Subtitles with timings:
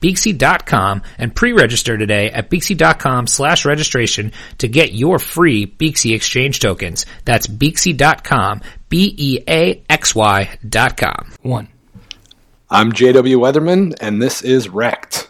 [0.00, 7.06] Beaxy.com and pre-register today at Beaxy.com slash registration to get your free Beaxy exchange tokens.
[7.24, 11.32] That's Beaxy.com, B-E-A-X-Y dot com.
[11.42, 11.68] One.
[12.70, 15.27] I'm JW Weatherman, and this is Wrecked.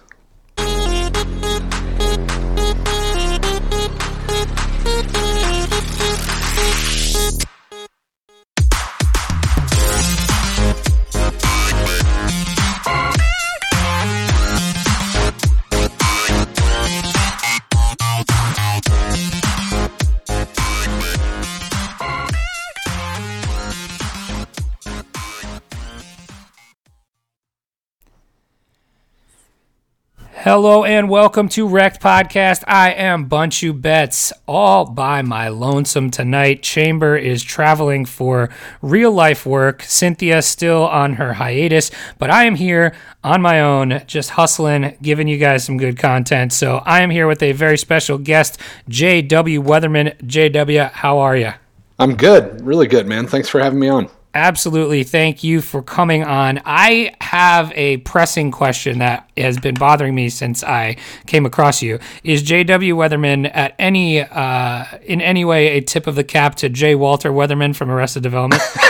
[30.50, 32.64] Hello and welcome to Wrecked Podcast.
[32.66, 36.62] I am Bunchu Betts, all by my lonesome tonight.
[36.62, 38.48] Chamber is traveling for
[38.80, 39.82] real life work.
[39.82, 45.28] Cynthia still on her hiatus, but I am here on my own, just hustling, giving
[45.28, 46.54] you guys some good content.
[46.54, 49.62] So I am here with a very special guest, J.W.
[49.62, 50.14] Weatherman.
[50.26, 51.52] J.W., how are you?
[51.98, 53.26] I'm good, really good, man.
[53.26, 54.08] Thanks for having me on.
[54.34, 55.04] Absolutely.
[55.04, 56.60] Thank you for coming on.
[56.64, 61.98] I have a pressing question that has been bothering me since I came across you.
[62.22, 62.94] Is J.W.
[62.94, 66.94] Weatherman at any uh, in any way a tip of the cap to J.
[66.94, 68.62] Walter Weatherman from Arrested Development?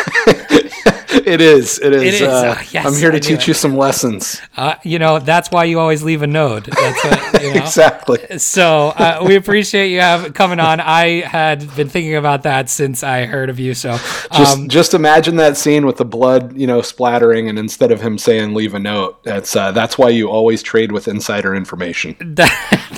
[1.11, 1.79] it is.
[1.79, 2.03] It is.
[2.03, 2.23] It is.
[2.23, 3.49] Uh, Uh, yes, I'm here to teach it.
[3.49, 4.41] you some lessons.
[4.57, 6.65] Uh, you know, that's why you always leave a node.
[6.65, 7.61] That's what, you know?
[7.61, 8.39] Exactly.
[8.39, 10.81] So uh, we appreciate you have coming on.
[10.81, 13.75] I had been thinking about that since I heard of you.
[13.75, 13.93] So
[14.37, 18.01] Just, um, just imagine that scene with the blood, you know, splattering, and instead of
[18.01, 22.37] him saying "leave a note," that's uh, that's why you always trade with insider information.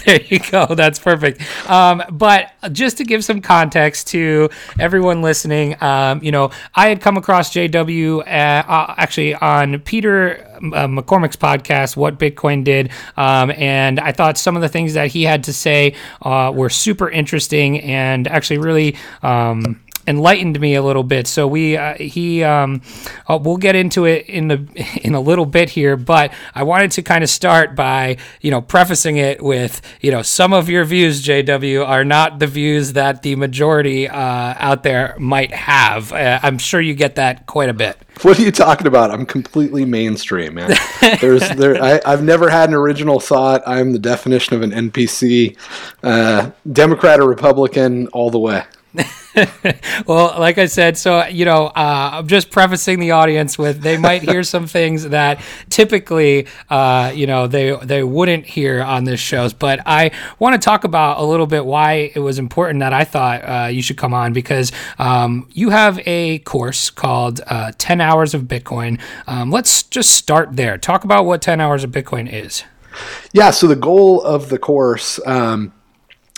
[0.06, 0.64] There you go.
[0.74, 1.42] That's perfect.
[1.68, 7.02] Um, but just to give some context to everyone listening, um, you know, I had
[7.02, 13.50] come across JW uh, uh, actually on Peter uh, McCormack's podcast, What Bitcoin Did, um,
[13.52, 17.10] and I thought some of the things that he had to say uh, were super
[17.10, 18.96] interesting and actually really.
[19.22, 21.26] Um, enlightened me a little bit.
[21.26, 22.82] So we uh, he um,
[23.28, 24.66] uh, we'll get into it in the
[25.02, 28.60] in a little bit here, but I wanted to kind of start by you know
[28.60, 33.22] prefacing it with you know some of your views, JW, are not the views that
[33.22, 36.12] the majority uh, out there might have.
[36.12, 37.96] Uh, I'm sure you get that quite a bit.
[38.22, 39.10] What are you talking about?
[39.10, 40.76] I'm completely mainstream, man.
[41.20, 41.82] There's there.
[41.82, 43.62] I, I've never had an original thought.
[43.66, 45.56] I'm the definition of an NPC,
[46.02, 48.64] uh, Democrat or Republican, all the way.
[50.06, 53.96] well, like I said, so you know, uh, I'm just prefacing the audience with they
[53.96, 59.20] might hear some things that typically, uh, you know, they they wouldn't hear on this
[59.20, 59.52] shows.
[59.52, 63.04] But I want to talk about a little bit why it was important that I
[63.04, 68.00] thought uh, you should come on because um, you have a course called uh, 10
[68.00, 69.00] Hours of Bitcoin.
[69.26, 70.78] Um, let's just start there.
[70.78, 72.64] Talk about what 10 Hours of Bitcoin is.
[73.32, 73.50] Yeah.
[73.50, 75.20] So the goal of the course.
[75.26, 75.72] Um,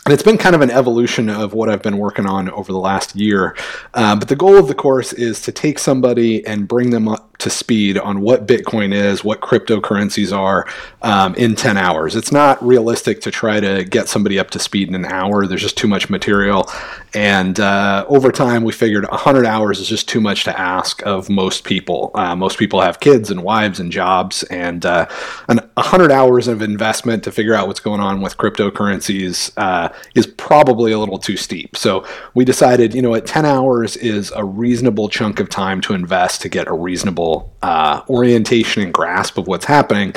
[0.04, 2.78] and it's been kind of an evolution of what I've been working on over the
[2.78, 3.56] last year.
[3.94, 7.36] Um, but the goal of the course is to take somebody and bring them up
[7.38, 10.66] to speed on what Bitcoin is, what cryptocurrencies are
[11.02, 12.16] um, in 10 hours.
[12.16, 15.46] It's not realistic to try to get somebody up to speed in an hour.
[15.46, 16.68] There's just too much material.
[17.14, 21.28] And uh, over time, we figured 100 hours is just too much to ask of
[21.28, 22.10] most people.
[22.14, 25.06] Uh, most people have kids and wives and jobs, and uh,
[25.48, 30.26] an 100 hours of investment to figure out what's going on with cryptocurrencies uh, is
[30.26, 31.76] probably a little too steep.
[31.76, 35.94] So we decided, you know, at 10 hours is a reasonable chunk of time to
[35.94, 40.14] invest to get a reasonable uh, orientation and grasp of what's happening.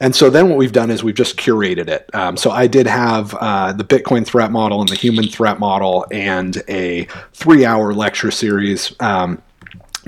[0.00, 2.08] And so then what we've done is we've just curated it.
[2.14, 6.06] Um, so I did have uh, the Bitcoin threat model and the human threat model
[6.10, 6.37] and
[6.68, 8.94] a three hour lecture series.
[9.00, 9.42] Um,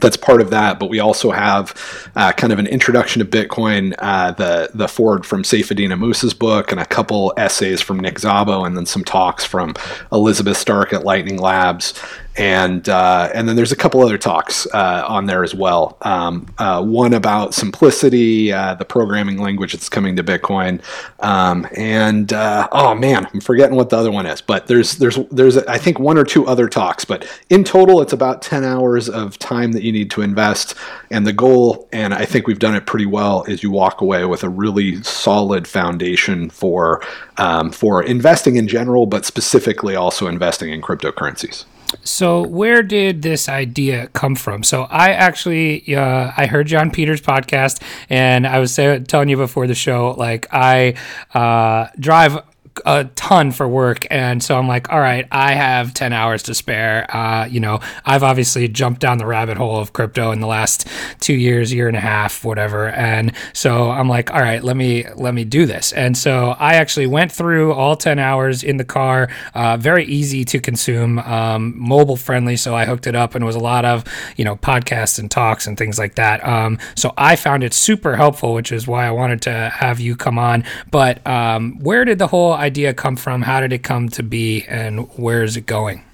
[0.01, 1.75] that's part of that, but we also have
[2.17, 6.73] uh, kind of an introduction to Bitcoin, uh, the the forward from Saifedean Ammous's book,
[6.73, 9.75] and a couple essays from Nick Szabo, and then some talks from
[10.11, 12.01] Elizabeth Stark at Lightning Labs.
[12.41, 15.99] And uh, and then there's a couple other talks uh, on there as well.
[16.01, 20.81] Um, uh, one about simplicity, uh, the programming language that's coming to Bitcoin,
[21.21, 24.41] um, and uh, oh man, I'm forgetting what the other one is.
[24.41, 27.05] But there's there's there's I think one or two other talks.
[27.05, 30.75] But in total, it's about 10 hours of time that you need to invest.
[31.11, 34.25] And the goal, and I think we've done it pretty well, is you walk away
[34.25, 37.03] with a really solid foundation for
[37.37, 41.67] um, for investing in general, but specifically also investing in cryptocurrencies.
[42.03, 44.63] So where did this idea come from?
[44.63, 49.67] So I actually uh, I heard John Peters podcast, and I was telling you before
[49.67, 50.95] the show, like I
[51.35, 52.39] uh, drive
[52.87, 56.55] a ton for work and so i'm like all right i have 10 hours to
[56.55, 57.07] spare.
[57.15, 60.87] Uh, you know i've obviously jumped down the rabbit hole of crypto in the last
[61.21, 65.07] two years year and a half whatever and so i'm like all right let me
[65.17, 65.93] let me do this.
[65.93, 70.45] And so i actually went through all 10 hours in the car uh, very easy
[70.45, 73.85] to consume um, mobile friendly so i hooked it up and it was a lot
[73.85, 74.05] of
[74.37, 78.17] you know podcasts and talks and things like that um, so i found it super
[78.17, 82.19] helpful which is why i wanted to have you come on but um, where did
[82.19, 83.43] the whole idea come from?
[83.43, 86.05] How did it come to be, and where is it going?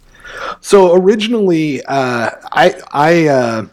[0.60, 3.66] So originally, uh, I I uh,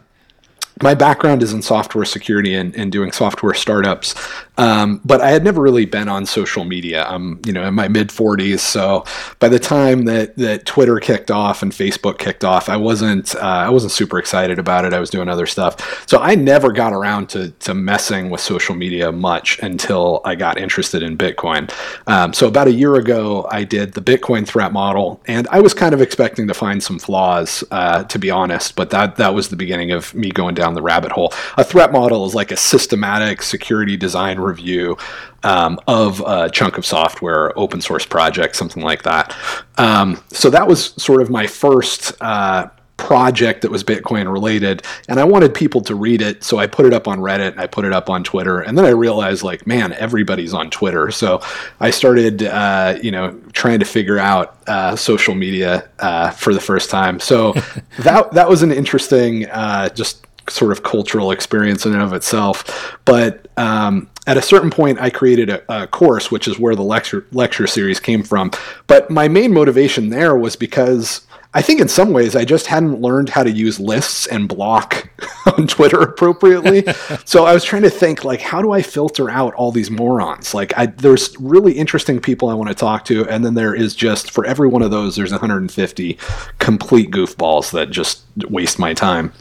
[0.82, 4.14] my background is in software security and, and doing software startups.
[4.56, 7.04] Um, but I had never really been on social media.
[7.08, 9.04] I'm, you know, in my mid 40s, so
[9.40, 13.40] by the time that that Twitter kicked off and Facebook kicked off, I wasn't uh,
[13.40, 14.92] I wasn't super excited about it.
[14.92, 18.76] I was doing other stuff, so I never got around to to messing with social
[18.76, 21.72] media much until I got interested in Bitcoin.
[22.06, 25.74] Um, so about a year ago, I did the Bitcoin threat model, and I was
[25.74, 28.76] kind of expecting to find some flaws, uh, to be honest.
[28.76, 31.34] But that that was the beginning of me going down the rabbit hole.
[31.58, 34.96] A threat model is like a systematic security design review
[35.42, 39.36] um, of a chunk of software, open source project, something like that.
[39.76, 42.12] Um, so that was sort of my first.
[42.22, 46.66] Uh, project that was Bitcoin related, and I wanted people to read it, so I
[46.66, 48.90] put it up on Reddit and I put it up on Twitter, and then I
[48.90, 51.42] realized like, man, everybody's on Twitter, so
[51.80, 56.60] I started, uh, you know, trying to figure out uh, social media uh, for the
[56.60, 57.20] first time.
[57.20, 57.52] So
[57.98, 62.98] that that was an interesting, uh, just sort of cultural experience in and of itself.
[63.04, 66.82] But um, at a certain point, I created a, a, course, which is where the
[66.82, 68.50] lecture lecture series came from.
[68.86, 71.26] But my main motivation there was because
[71.56, 75.08] I think in some ways I just hadn't learned how to use lists and block
[75.56, 76.84] on Twitter appropriately.
[77.24, 80.52] so I was trying to think like, how do I filter out all these morons?
[80.52, 83.94] Like, I, there's really interesting people I want to talk to, and then there is
[83.94, 86.18] just for every one of those, there's 150
[86.58, 89.32] complete goofballs that just waste my time.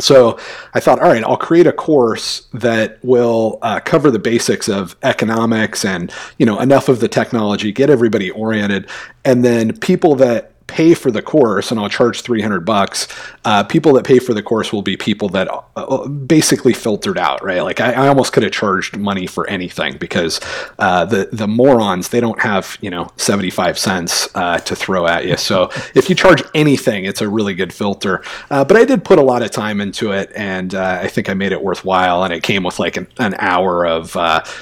[0.00, 0.38] So
[0.74, 4.96] I thought, all right, I'll create a course that will uh, cover the basics of
[5.02, 8.88] economics and you know enough of the technology, get everybody oriented,
[9.24, 13.08] and then people that pay for the course, and I'll charge 300 bucks,
[13.44, 17.42] uh, people that pay for the course will be people that uh, basically filtered out,
[17.42, 17.62] right?
[17.62, 20.40] Like I, I, almost could have charged money for anything because
[20.78, 25.26] uh, the the morons they don't have you know 75 cents uh, to throw at
[25.26, 25.36] you.
[25.36, 28.22] So if you charge anything, it's a really good filter.
[28.50, 31.30] Uh, but I did put a lot of time into it, and uh, I think
[31.30, 32.24] I made it worthwhile.
[32.24, 34.10] And it came with like an, an hour of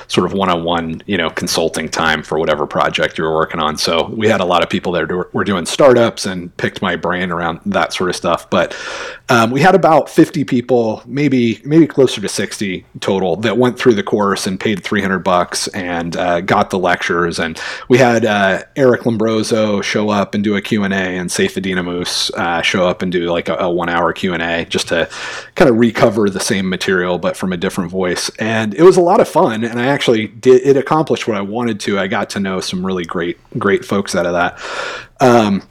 [0.09, 3.77] sort of one-on-one you know consulting time for whatever project you were working on.
[3.77, 6.95] So we had a lot of people there were doing start startups and picked my
[6.95, 8.49] brain around that sort of stuff.
[8.51, 8.77] But
[9.31, 13.95] um, we had about 50 people, maybe maybe closer to 60 total, that went through
[13.95, 17.39] the course and paid 300 bucks and uh, got the lectures.
[17.39, 17.59] And
[17.89, 22.61] we had uh, Eric Lombrozo show up and do a Q&A and Saifedean Ammous uh,
[22.61, 25.09] show up and do like a, a one-hour Q&A just to
[25.55, 28.31] kind of recover the same material but from a different voice.
[28.39, 29.65] And it was a lot of fun.
[29.65, 31.99] And I actually did it accomplished what I wanted to.
[31.99, 34.61] I got to know some really great great folks out of that.
[35.21, 35.63] Um,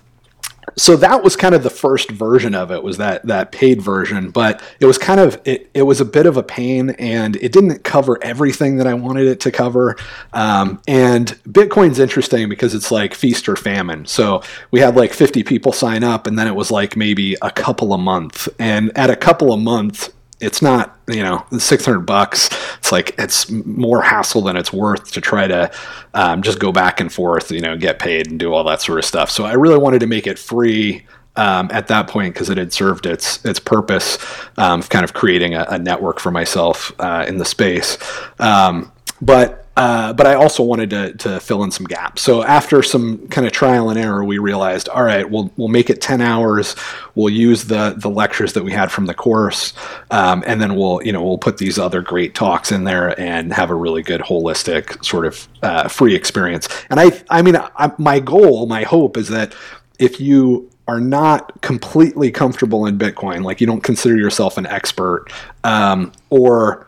[0.75, 4.29] so that was kind of the first version of it was that that paid version
[4.29, 7.51] but it was kind of it, it was a bit of a pain and it
[7.51, 9.95] didn't cover everything that i wanted it to cover.
[10.33, 14.05] Um, and bitcoin's interesting because it's like feast or famine.
[14.05, 17.51] So we had like 50 people sign up and then it was like maybe a
[17.51, 18.47] couple a month.
[18.59, 23.49] And at a couple a month it's not you know 600 bucks it's like it's
[23.49, 25.71] more hassle than it's worth to try to
[26.13, 28.99] um, just go back and forth you know get paid and do all that sort
[28.99, 29.29] of stuff.
[29.31, 32.71] So i really wanted to make it free um, at that point because it had
[32.71, 34.17] served its its purpose
[34.57, 37.97] um, of kind of creating a, a network for myself uh, in the space.
[38.39, 38.91] Um,
[39.25, 42.21] but uh, but I also wanted to, to fill in some gaps.
[42.21, 45.89] So after some kind of trial and error, we realized, all right, we'll we'll make
[45.89, 46.75] it ten hours.
[47.15, 49.73] We'll use the the lectures that we had from the course,
[50.11, 53.51] um, and then we'll you know we'll put these other great talks in there and
[53.51, 56.69] have a really good holistic sort of uh, free experience.
[56.89, 59.53] And I I mean I, my goal, my hope is that
[59.99, 65.25] if you are not completely comfortable in Bitcoin, like you don't consider yourself an expert,
[65.63, 66.87] um, or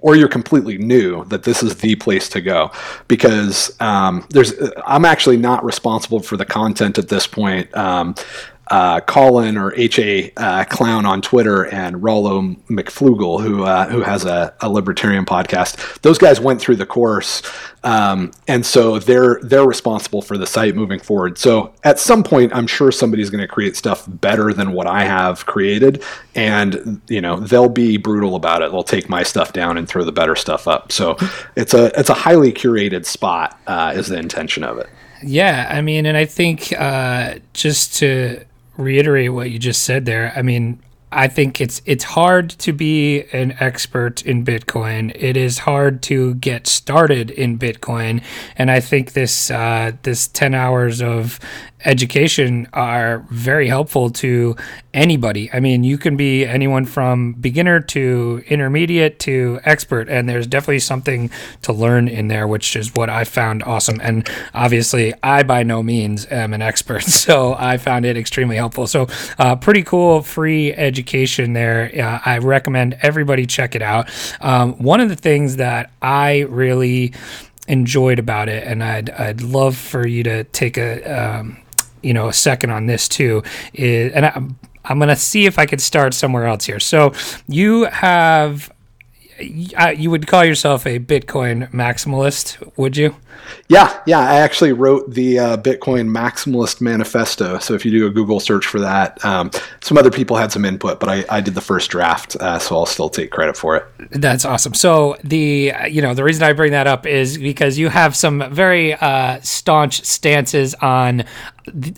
[0.00, 2.70] or you're completely new, that this is the place to go
[3.08, 4.52] because um, there's
[4.86, 7.74] I'm actually not responsible for the content at this point.
[7.76, 8.14] Um,
[8.70, 14.24] uh, Colin or HA uh, Clown on Twitter and Rollo McFlugel, who uh, who has
[14.24, 16.00] a, a, libertarian podcast.
[16.02, 17.42] Those guys went through the course,
[17.82, 21.36] um, and so they're they're responsible for the site moving forward.
[21.36, 25.02] So at some point, I'm sure somebody's going to create stuff better than what I
[25.02, 26.04] have created,
[26.36, 28.70] and you know they'll be brutal about it.
[28.70, 30.92] They'll take my stuff down and throw the better stuff up.
[30.92, 31.16] So
[31.56, 34.88] it's a it's a highly curated spot uh, is the intention of it.
[35.22, 38.44] Yeah, I mean, and I think uh, just to
[38.80, 40.32] reiterate what you just said there.
[40.34, 40.80] I mean,
[41.12, 45.10] I think it's it's hard to be an expert in Bitcoin.
[45.16, 48.22] It is hard to get started in Bitcoin,
[48.56, 51.40] and I think this uh, this ten hours of
[51.84, 54.56] education are very helpful to
[54.92, 55.50] anybody.
[55.52, 60.80] I mean, you can be anyone from beginner to intermediate to expert, and there's definitely
[60.80, 61.30] something
[61.62, 64.00] to learn in there, which is what I found awesome.
[64.02, 68.86] And obviously, I by no means am an expert, so I found it extremely helpful.
[68.86, 69.06] So,
[69.38, 71.90] uh, pretty cool free education there.
[71.96, 74.10] Uh, I recommend everybody check it out.
[74.40, 77.12] Um, one of the things that I really
[77.68, 81.56] enjoyed about it, and I'd I'd love for you to take a um,
[82.02, 83.42] you know a second on this too
[83.74, 84.42] is and I,
[84.84, 86.80] I'm going to see if I could start somewhere else here.
[86.80, 87.12] So
[87.46, 88.72] you have
[89.96, 93.16] you would call yourself a Bitcoin maximalist, would you?
[93.68, 94.18] Yeah, yeah.
[94.20, 97.58] I actually wrote the uh, Bitcoin Maximalist Manifesto.
[97.58, 100.64] So if you do a Google search for that, um, some other people had some
[100.64, 103.76] input, but I, I did the first draft, uh, so I'll still take credit for
[103.76, 103.86] it.
[104.10, 104.74] That's awesome.
[104.74, 108.52] So the you know the reason I bring that up is because you have some
[108.52, 111.24] very uh, staunch stances on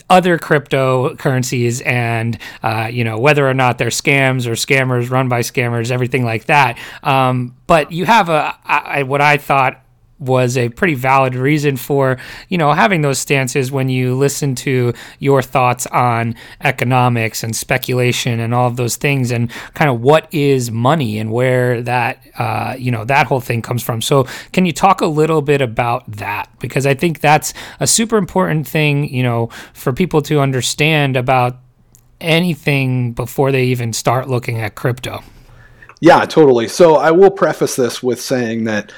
[0.09, 5.41] other cryptocurrencies and uh, you know whether or not they're scams or scammers run by
[5.41, 6.77] scammers everything like that.
[7.03, 9.83] Um, but you have a what i thought
[10.19, 12.17] was a pretty valid reason for
[12.47, 18.39] you know having those stances when you listen to your thoughts on economics and speculation
[18.39, 22.75] and all of those things and kind of what is money and where that uh,
[22.77, 24.01] you know that whole thing comes from.
[24.01, 28.17] So can you talk a little bit about that because I think that's a super
[28.17, 31.57] important thing you know for people to understand about
[32.21, 35.21] anything before they even start looking at crypto.
[35.99, 36.67] Yeah, totally.
[36.67, 38.91] So I will preface this with saying that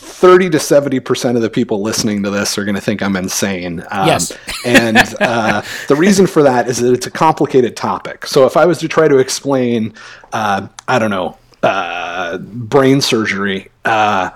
[0.00, 3.84] 30 to 70% of the people listening to this are going to think I'm insane.
[3.90, 4.36] Um, yes.
[4.64, 8.26] and uh, the reason for that is that it's a complicated topic.
[8.26, 9.94] So if I was to try to explain,
[10.32, 14.30] uh, I don't know, uh, brain surgery, uh,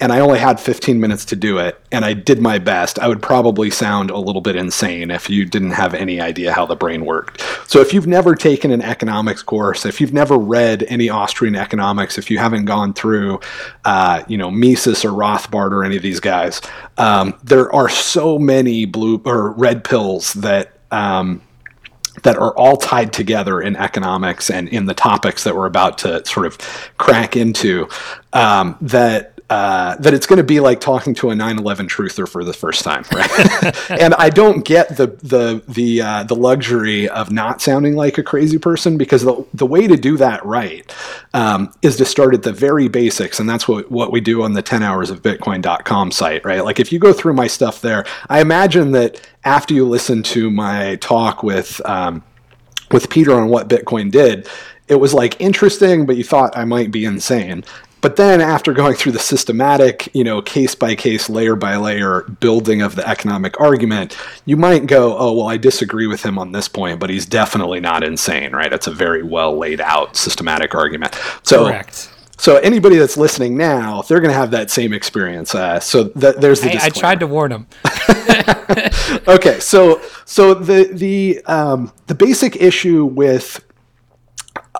[0.00, 3.06] and I only had 15 minutes to do it, and I did my best, I
[3.06, 6.74] would probably sound a little bit insane if you didn't have any idea how the
[6.74, 7.42] brain worked.
[7.66, 12.16] So, if you've never taken an economics course, if you've never read any Austrian economics,
[12.16, 13.40] if you haven't gone through,
[13.84, 16.62] uh, you know, Mises or Rothbard or any of these guys,
[16.96, 20.72] um, there are so many blue or red pills that.
[20.90, 21.42] Um,
[22.24, 26.24] that are all tied together in economics and in the topics that we're about to
[26.26, 26.58] sort of
[26.98, 27.88] crack into
[28.32, 32.44] um, that uh, that it's going to be like talking to a 9/11 truther for
[32.44, 33.90] the first time, right?
[34.00, 38.22] and I don't get the the the uh, the luxury of not sounding like a
[38.22, 40.94] crazy person because the the way to do that right
[41.34, 44.52] um, is to start at the very basics, and that's what what we do on
[44.52, 46.64] the 10 hours of Bitcoin.com site, right?
[46.64, 50.48] Like if you go through my stuff there, I imagine that after you listen to
[50.48, 52.22] my talk with um,
[52.92, 54.48] with Peter on what Bitcoin did,
[54.86, 57.64] it was like interesting, but you thought I might be insane.
[58.00, 62.22] But then after going through the systematic, you know, case by case, layer by layer
[62.22, 64.16] building of the economic argument,
[64.46, 67.80] you might go, oh, well, I disagree with him on this point, but he's definitely
[67.80, 68.72] not insane, right?
[68.72, 71.18] It's a very well laid out systematic argument.
[71.42, 72.10] So, Correct.
[72.40, 75.54] So anybody that's listening now, they're going to have that same experience.
[75.54, 76.70] Uh, so th- there's the.
[76.70, 77.66] I, I, tried to warn them.
[79.28, 83.62] okay, so so the the um, the basic issue with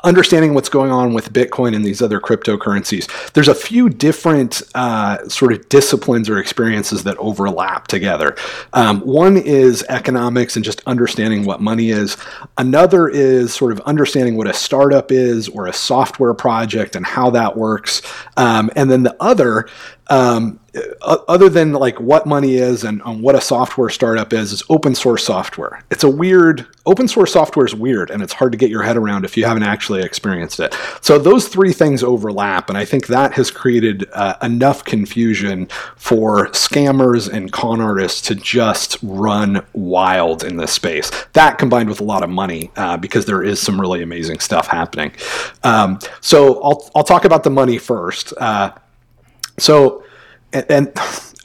[0.04, 5.28] understanding what's going on with Bitcoin and these other cryptocurrencies, there's a few different uh,
[5.28, 8.36] sort of disciplines or experiences that overlap together.
[8.72, 12.16] Um, one is economics and just understanding what money is.
[12.58, 17.30] Another is sort of understanding what a startup is or a software project and how
[17.30, 18.02] that works.
[18.36, 19.68] Um, and then the other
[20.10, 20.59] um,
[21.02, 24.94] other than like what money is and, and, what a software startup is, is open
[24.94, 25.82] source software.
[25.90, 28.96] It's a weird open source software is weird and it's hard to get your head
[28.96, 30.74] around if you haven't actually experienced it.
[31.00, 36.48] So those three things overlap, and I think that has created uh, enough confusion for
[36.48, 41.10] scammers and con artists to just run wild in this space.
[41.32, 44.68] That combined with a lot of money, uh, because there is some really amazing stuff
[44.68, 45.12] happening.
[45.64, 48.32] Um, so I'll I'll talk about the money first.
[48.36, 48.72] Uh,
[49.60, 50.04] so,
[50.52, 50.92] and, and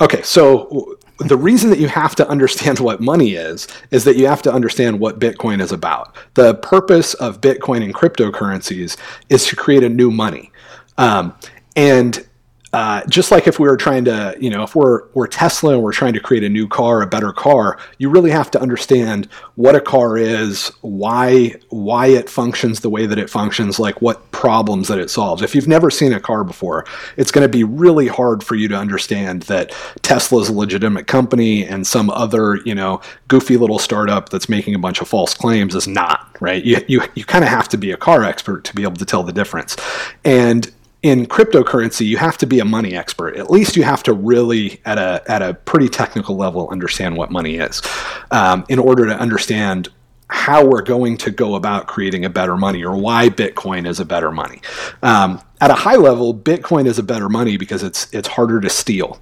[0.02, 4.28] okay, so the reason that you have to understand what money is is that you
[4.28, 6.16] have to understand what Bitcoin is about.
[6.34, 8.98] The purpose of Bitcoin and cryptocurrencies
[9.30, 10.52] is to create a new money.
[10.98, 11.34] Um,
[11.76, 12.26] and
[12.76, 15.82] uh, just like if we were trying to, you know, if we're we're Tesla and
[15.82, 19.30] we're trying to create a new car, a better car, you really have to understand
[19.56, 24.30] what a car is, why why it functions the way that it functions, like what
[24.32, 25.42] problems that it solves.
[25.42, 26.84] If you've never seen a car before,
[27.16, 31.08] it's going to be really hard for you to understand that Tesla is a legitimate
[31.08, 35.34] company and some other, you know, goofy little startup that's making a bunch of false
[35.34, 36.62] claims is not, right?
[36.66, 39.06] You you you kind of have to be a car expert to be able to
[39.06, 39.78] tell the difference.
[40.26, 40.70] And
[41.06, 43.36] in cryptocurrency, you have to be a money expert.
[43.38, 47.30] At least you have to really, at a at a pretty technical level, understand what
[47.30, 47.84] money is,
[48.32, 49.90] um, in order to understand
[50.30, 54.06] how we're going to go about creating a better money or why Bitcoin is a
[54.06, 54.60] better money.
[55.04, 58.70] Um, at a high level, Bitcoin is a better money because it's it's harder to
[58.72, 59.20] steal.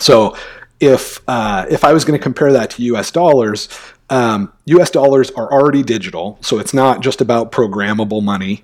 [0.00, 0.36] So
[0.80, 3.12] if uh, if I was going to compare that to U.S.
[3.12, 3.68] dollars,
[4.10, 8.62] um, US dollars are already digital, so it's not just about programmable money.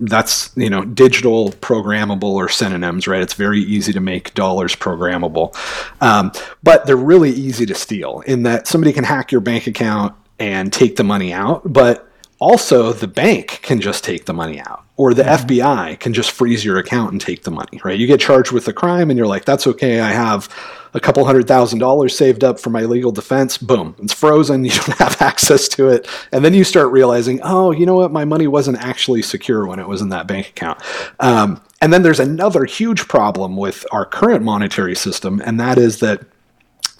[0.00, 3.20] That's, you know, digital, programmable, or synonyms, right?
[3.20, 5.54] It's very easy to make dollars programmable.
[6.00, 10.14] Um, but they're really easy to steal in that somebody can hack your bank account
[10.38, 12.05] and take the money out, but
[12.38, 15.46] also the bank can just take the money out or the mm-hmm.
[15.46, 17.98] FBI can just freeze your account and take the money, right?
[17.98, 20.00] You get charged with a crime and you're like, that's okay.
[20.00, 20.48] I have
[20.94, 23.58] a couple hundred thousand dollars saved up for my legal defense.
[23.58, 24.64] Boom, it's frozen.
[24.64, 26.08] You don't have access to it.
[26.32, 28.10] And then you start realizing, oh, you know what?
[28.10, 30.80] My money wasn't actually secure when it was in that bank account.
[31.20, 36.00] Um, and then there's another huge problem with our current monetary system, and that is
[36.00, 36.22] that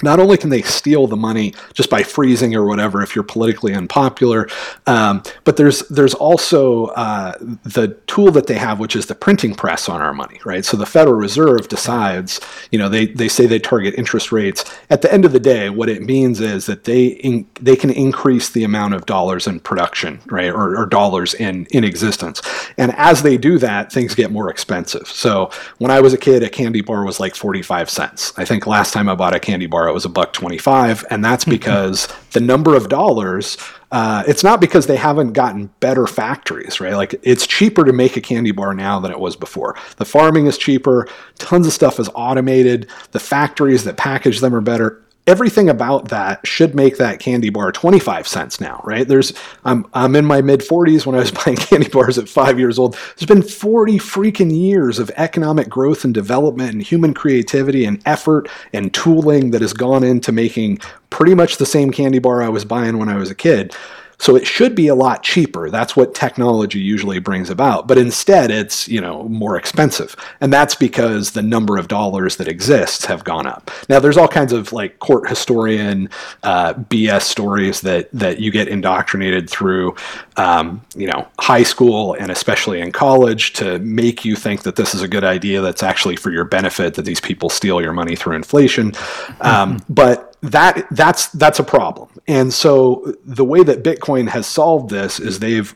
[0.02, 3.74] not only can they steal the money just by freezing or whatever if you're politically
[3.74, 4.48] unpopular,
[4.86, 7.32] um, but there's there's also uh,
[7.64, 10.64] the tool that they have, which is the printing press on our money, right?
[10.64, 14.64] So the Federal Reserve decides, you know, they, they say they target interest rates.
[14.90, 17.90] At the end of the day, what it means is that they in, they can
[17.90, 22.42] increase the amount of dollars in production, right, or, or dollars in in existence.
[22.76, 25.06] And as they do that, things get more expensive.
[25.08, 28.32] So when I was a kid, a candy bar was like 45 cents.
[28.36, 31.24] I think last time I bought a candy bar it was a buck 25 and
[31.24, 31.52] that's mm-hmm.
[31.52, 33.56] because the number of dollars
[33.92, 36.94] uh, it's not because they haven't gotten better factories right?
[36.94, 39.76] Like it's cheaper to make a candy bar now than it was before.
[39.96, 41.08] The farming is cheaper.
[41.38, 42.90] Tons of stuff is automated.
[43.12, 47.72] The factories that package them are better everything about that should make that candy bar
[47.72, 49.06] 25 cents now, right?
[49.06, 49.32] There's
[49.64, 52.78] I'm I'm in my mid 40s when I was buying candy bars at 5 years
[52.78, 52.96] old.
[53.16, 58.48] There's been 40 freaking years of economic growth and development and human creativity and effort
[58.72, 60.78] and tooling that has gone into making
[61.10, 63.74] pretty much the same candy bar I was buying when I was a kid.
[64.18, 65.70] So it should be a lot cheaper.
[65.70, 67.86] That's what technology usually brings about.
[67.86, 70.16] But instead, it's, you know, more expensive.
[70.40, 73.70] And that's because the number of dollars that exists have gone up.
[73.88, 76.08] Now, there's all kinds of like court historian
[76.42, 79.94] uh, BS stories that, that you get indoctrinated through,
[80.36, 84.94] um, you know, high school and especially in college to make you think that this
[84.94, 88.16] is a good idea that's actually for your benefit, that these people steal your money
[88.16, 88.92] through inflation.
[89.40, 92.08] Um, but that that's that's a problem.
[92.28, 95.74] And so the way that Bitcoin has solved this is they've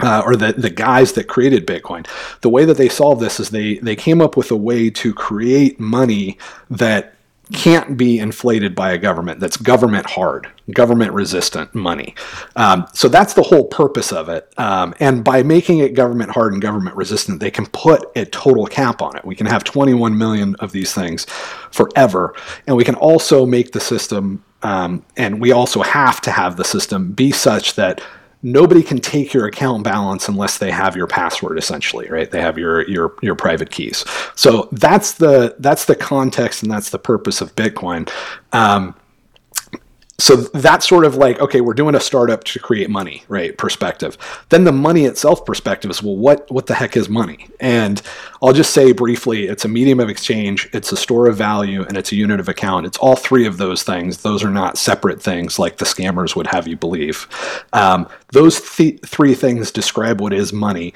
[0.00, 2.06] uh, or the, the guys that created Bitcoin,
[2.40, 5.12] the way that they solved this is they they came up with a way to
[5.12, 6.38] create money
[6.70, 7.14] that
[7.52, 12.14] can't be inflated by a government that's government hard, government resistant money.
[12.56, 14.52] Um, so that's the whole purpose of it.
[14.58, 18.66] Um, and by making it government hard and government resistant, they can put a total
[18.66, 19.24] cap on it.
[19.24, 21.24] We can have 21 million of these things
[21.70, 22.34] forever.
[22.66, 26.64] And we can also make the system, um, and we also have to have the
[26.64, 28.02] system be such that
[28.42, 32.30] nobody can take your account balance unless they have your password essentially right?
[32.30, 34.04] They have your your your private keys.
[34.34, 38.10] So that's the that's the context and that's the purpose of bitcoin.
[38.52, 38.94] Um,
[40.20, 44.18] so that's sort of like okay we're doing a startup to create money right perspective.
[44.48, 47.48] Then the money itself perspective is well what what the heck is money?
[47.60, 48.02] And
[48.42, 51.96] i'll just say briefly it's a medium of exchange it's a store of value and
[51.96, 52.86] it's a unit of account.
[52.86, 54.18] It's all three of those things.
[54.18, 57.28] Those are not separate things like the scammers would have you believe.
[57.72, 60.94] Um, those th- three things describe what is money.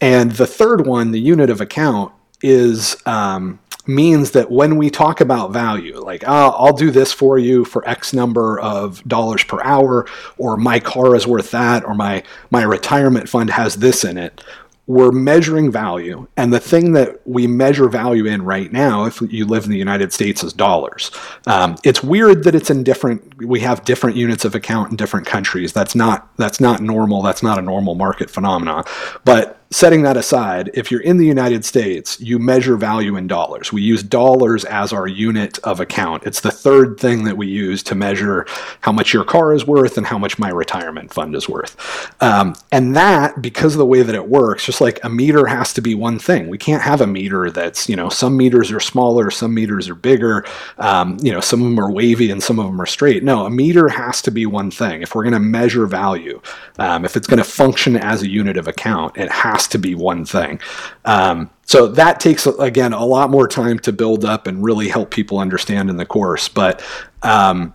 [0.00, 5.20] And the third one the unit of account is um, means that when we talk
[5.20, 9.62] about value, like oh, I'll do this for you for X number of dollars per
[9.62, 10.06] hour,
[10.38, 14.42] or my car is worth that, or my my retirement fund has this in it,
[14.86, 16.26] we're measuring value.
[16.36, 19.78] And the thing that we measure value in right now, if you live in the
[19.78, 21.10] United States, is dollars.
[21.46, 23.42] Um, it's weird that it's in different.
[23.42, 25.72] We have different units of account in different countries.
[25.72, 27.22] That's not that's not normal.
[27.22, 28.84] That's not a normal market phenomenon.
[29.24, 33.72] But setting that aside, if you're in the United States, you measure value in dollars.
[33.72, 36.22] We use dollars as our unit of account.
[36.22, 38.46] It's the third thing that we use to measure
[38.82, 41.74] how much your car is worth and how much my retirement fund is worth.
[42.22, 45.72] Um, and that, because of the way that it works, just like a meter has
[45.72, 46.46] to be one thing.
[46.46, 49.96] We can't have a meter that's, you know, some meters are smaller, some meters are
[49.96, 50.46] bigger,
[50.78, 53.24] um, you know, some of them are wavy and some of them are straight.
[53.24, 55.02] No, a meter has to be one thing.
[55.02, 56.40] If we're going to measure value,
[56.78, 59.78] um, if it's going to function as a unit of account, it has has to
[59.78, 60.60] be one thing.
[61.04, 65.10] Um, so that takes again a lot more time to build up and really help
[65.10, 66.48] people understand in the course.
[66.48, 66.82] But
[67.22, 67.72] um,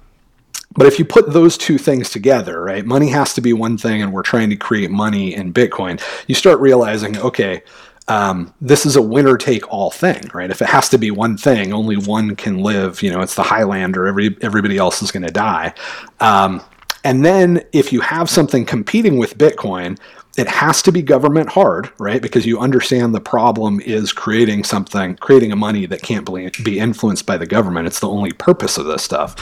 [0.76, 4.02] but if you put those two things together, right, money has to be one thing,
[4.04, 6.00] and we're trying to create money in Bitcoin.
[6.28, 7.64] You start realizing, okay.
[8.08, 10.50] Um, this is a winner take all thing, right?
[10.50, 13.04] If it has to be one thing, only one can live.
[13.04, 14.08] You know, it's the Highlander.
[14.08, 15.76] Every everybody else is going to die.
[16.20, 16.60] Um,
[17.04, 20.00] and then if you have something competing with Bitcoin,
[20.40, 22.22] it has to be government hard, right?
[22.22, 26.26] Because you understand the problem is creating something, creating a money that can't
[26.64, 27.88] be influenced by the government.
[27.88, 29.36] It's the only purpose of this stuff.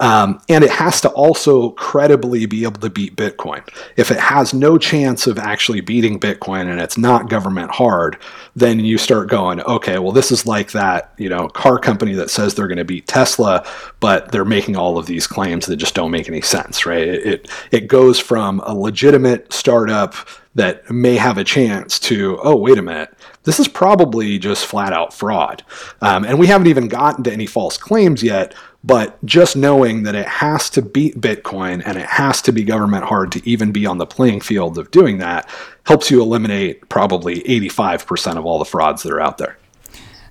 [0.00, 3.66] Um, and it has to also credibly be able to beat Bitcoin.
[3.96, 8.16] If it has no chance of actually beating Bitcoin and it's not government hard,
[8.54, 12.30] then you start going, okay, well, this is like that, you know, car company that
[12.30, 13.66] says they're going to beat Tesla,
[14.00, 17.06] but they're making all of these claims that just don't make any sense, right?
[17.06, 20.14] It, it, it goes from a legitimate startup
[20.54, 24.92] that may have a chance to, oh, wait a minute, this is probably just flat
[24.92, 25.62] out fraud.
[26.00, 30.14] Um, and we haven't even gotten to any false claims yet, but just knowing that
[30.14, 33.84] it has to beat Bitcoin and it has to be government hard to even be
[33.84, 35.48] on the playing field of doing that
[35.84, 39.58] helps you eliminate probably 85% of all the frauds that are out there.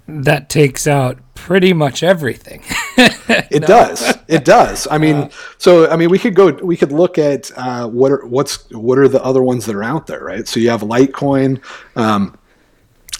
[0.08, 2.64] That takes out pretty much everything.
[2.98, 3.68] it no.
[3.68, 4.18] does.
[4.28, 4.88] It does.
[4.90, 6.52] I mean, uh, so I mean, we could go.
[6.52, 9.84] We could look at uh, what are what's what are the other ones that are
[9.84, 10.48] out there, right?
[10.48, 11.62] So you have Litecoin.
[11.96, 12.38] Um,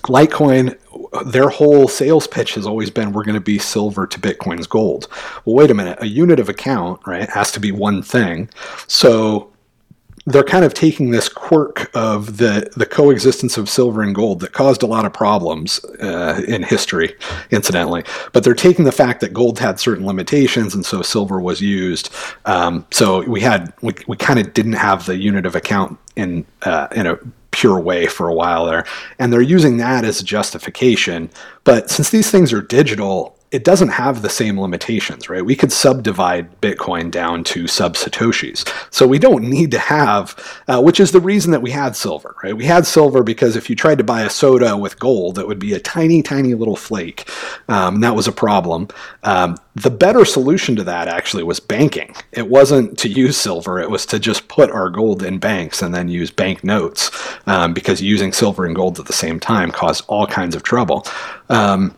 [0.04, 0.78] Litecoin,
[1.32, 5.08] their whole sales pitch has always been we're going to be silver to Bitcoin's gold.
[5.46, 5.98] Well, wait a minute.
[6.02, 8.50] A unit of account, right, has to be one thing.
[8.88, 9.52] So
[10.28, 14.54] they're kind of taking this quirk of the the coexistence of silver and gold that
[14.54, 17.16] caused a lot of problems uh, in history,
[17.52, 18.04] incidentally.
[18.34, 22.10] But they're taking the fact that gold had certain limitations, and so silver was used.
[22.46, 26.46] Um, so we had we, we kind of didn't have the unit of account in
[26.64, 27.18] uh, in a
[27.52, 28.86] pure way for a while there,
[29.20, 31.30] and they're using that as justification.
[31.64, 35.46] But since these things are digital, it doesn't have the same limitations, right?
[35.46, 38.68] We could subdivide Bitcoin down to sub Satoshis.
[38.94, 40.36] So we don't need to have,
[40.68, 42.56] uh, which is the reason that we had silver, right?
[42.56, 45.58] We had silver because if you tried to buy a soda with gold, it would
[45.58, 47.30] be a tiny, tiny little flake.
[47.70, 48.90] Um, and that was a problem.
[49.24, 52.14] Um, the better solution to that actually was banking.
[52.34, 55.96] It wasn't to use silver, it was to just put our gold in banks and
[55.96, 57.10] then use bank notes
[57.48, 61.08] um, because using silver and gold at the same time caused all kinds of trouble.
[61.48, 61.96] Um,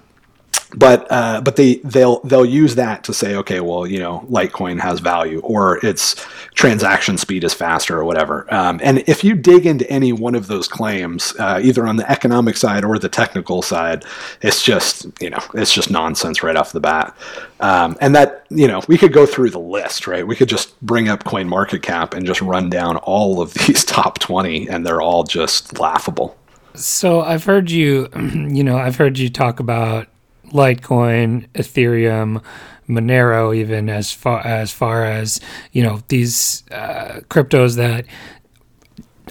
[0.76, 4.80] but uh, but they they'll they'll use that to say okay well you know Litecoin
[4.80, 6.16] has value or its
[6.56, 8.52] transaction speed is faster or whatever.
[8.54, 12.10] Um, and if you dig into any one of those claims uh, either on the
[12.12, 14.04] economic side or the technical side
[14.42, 17.16] it's just you know it's just nonsense right off the bat.
[17.60, 20.28] Um, and that you know we could go through the list right?
[20.28, 23.86] We could just bring up Coin Market Cap and just run down all of these
[23.86, 26.38] top 20 and they're all just laughable.
[26.74, 30.08] So I've heard you you know I've heard you talk about
[30.52, 32.44] Litecoin, Ethereum,
[32.88, 35.40] Monero, even as far as far as
[35.72, 38.06] you know these uh, cryptos that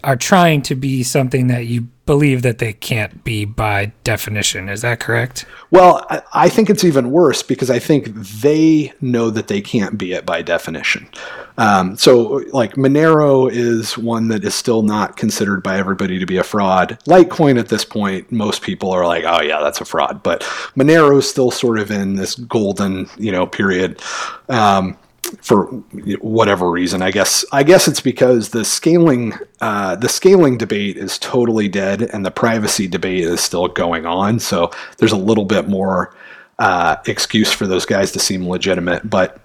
[0.06, 4.68] are trying to be something that you believe that they can't be by definition.
[4.68, 5.44] Is that correct?
[5.72, 10.12] Well, I think it's even worse because I think they know that they can't be
[10.12, 11.08] it by definition.
[11.58, 16.36] Um, so, like Monero is one that is still not considered by everybody to be
[16.36, 16.98] a fraud.
[17.06, 20.42] Litecoin at this point, most people are like, "Oh yeah, that's a fraud," but
[20.76, 24.00] Monero is still sort of in this golden, you know, period.
[24.48, 24.96] Um,
[25.42, 25.66] for
[26.20, 27.02] whatever reason.
[27.02, 32.02] I guess I guess it's because the scaling uh, the scaling debate is totally dead,
[32.02, 34.38] and the privacy debate is still going on.
[34.38, 36.14] So there's a little bit more
[36.58, 39.08] uh, excuse for those guys to seem legitimate.
[39.08, 39.40] But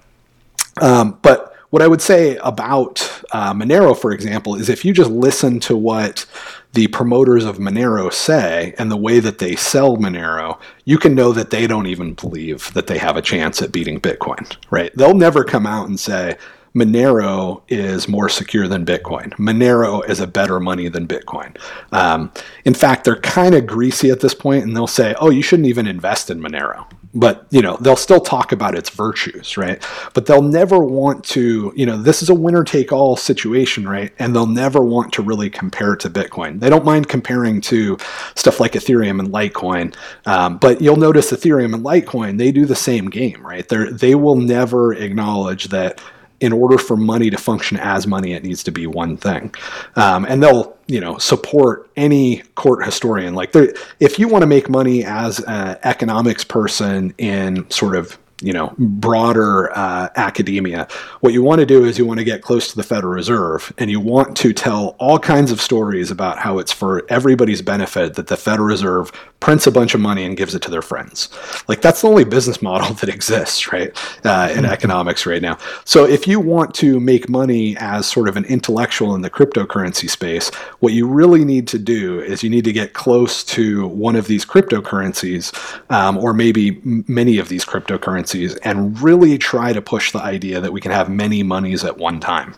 [0.80, 3.00] um, but what I would say about
[3.32, 6.26] uh, Monero, for example, is if you just listen to what
[6.74, 11.32] the promoters of Monero say and the way that they sell Monero, you can know
[11.32, 14.94] that they don't even believe that they have a chance at beating Bitcoin, right?
[14.98, 16.36] They'll never come out and say,
[16.74, 19.32] Monero is more secure than Bitcoin.
[19.36, 21.56] Monero is a better money than Bitcoin.
[21.90, 22.30] Um,
[22.66, 25.68] in fact, they're kind of greasy at this point, and they'll say, "Oh, you shouldn't
[25.68, 29.82] even invest in Monero." But you know, they'll still talk about its virtues, right?
[30.14, 31.72] But they'll never want to.
[31.76, 34.12] You know, this is a winner-take-all situation, right?
[34.18, 36.60] And they'll never want to really compare to Bitcoin.
[36.60, 37.98] They don't mind comparing to
[38.34, 39.94] stuff like Ethereum and Litecoin,
[40.26, 43.68] um, but you'll notice Ethereum and Litecoin they do the same game, right?
[43.68, 46.00] They they will never acknowledge that
[46.42, 49.54] in order for money to function as money, it needs to be one thing.
[49.94, 53.34] Um, and they'll, you know, support any court historian.
[53.34, 53.54] Like,
[54.00, 58.74] if you want to make money as an economics person in sort of you know
[58.78, 60.88] broader uh, academia.
[61.20, 63.72] What you want to do is you want to get close to the federal reserve
[63.78, 68.14] and you want to tell all kinds of stories about how it's for everybody's benefit
[68.14, 71.28] that the federal reserve prints a bunch of money and gives it to their friends.
[71.68, 73.90] Like that's the only business model that exists right
[74.24, 74.66] uh, in mm-hmm.
[74.66, 75.58] economics right now.
[75.84, 80.08] So if you want to make money as sort of an intellectual in the cryptocurrency
[80.08, 80.50] space
[80.80, 84.26] what you really need to do is you need to get close to one of
[84.26, 85.52] these cryptocurrencies
[85.90, 90.60] um, or maybe many of these cryptocurrencies currencies and really try to push the idea
[90.60, 92.54] that we can have many monies at one time.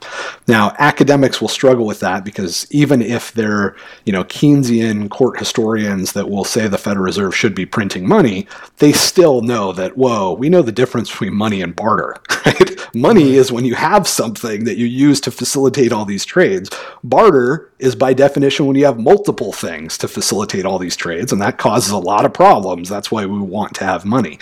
[0.46, 6.12] Now, academics will struggle with that because even if they're, you know, Keynesian court historians
[6.12, 8.46] that will say the Federal Reserve should be printing money,
[8.78, 12.94] they still know that, whoa, we know the difference between money and barter, right?
[12.94, 16.70] Money is when you have something that you use to facilitate all these trades.
[17.02, 21.42] Barter is by definition when you have multiple things to facilitate all these trades, and
[21.42, 22.88] that causes a lot of problems.
[22.88, 24.38] That's why we want to have money.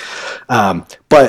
[0.48, 1.21] Um, but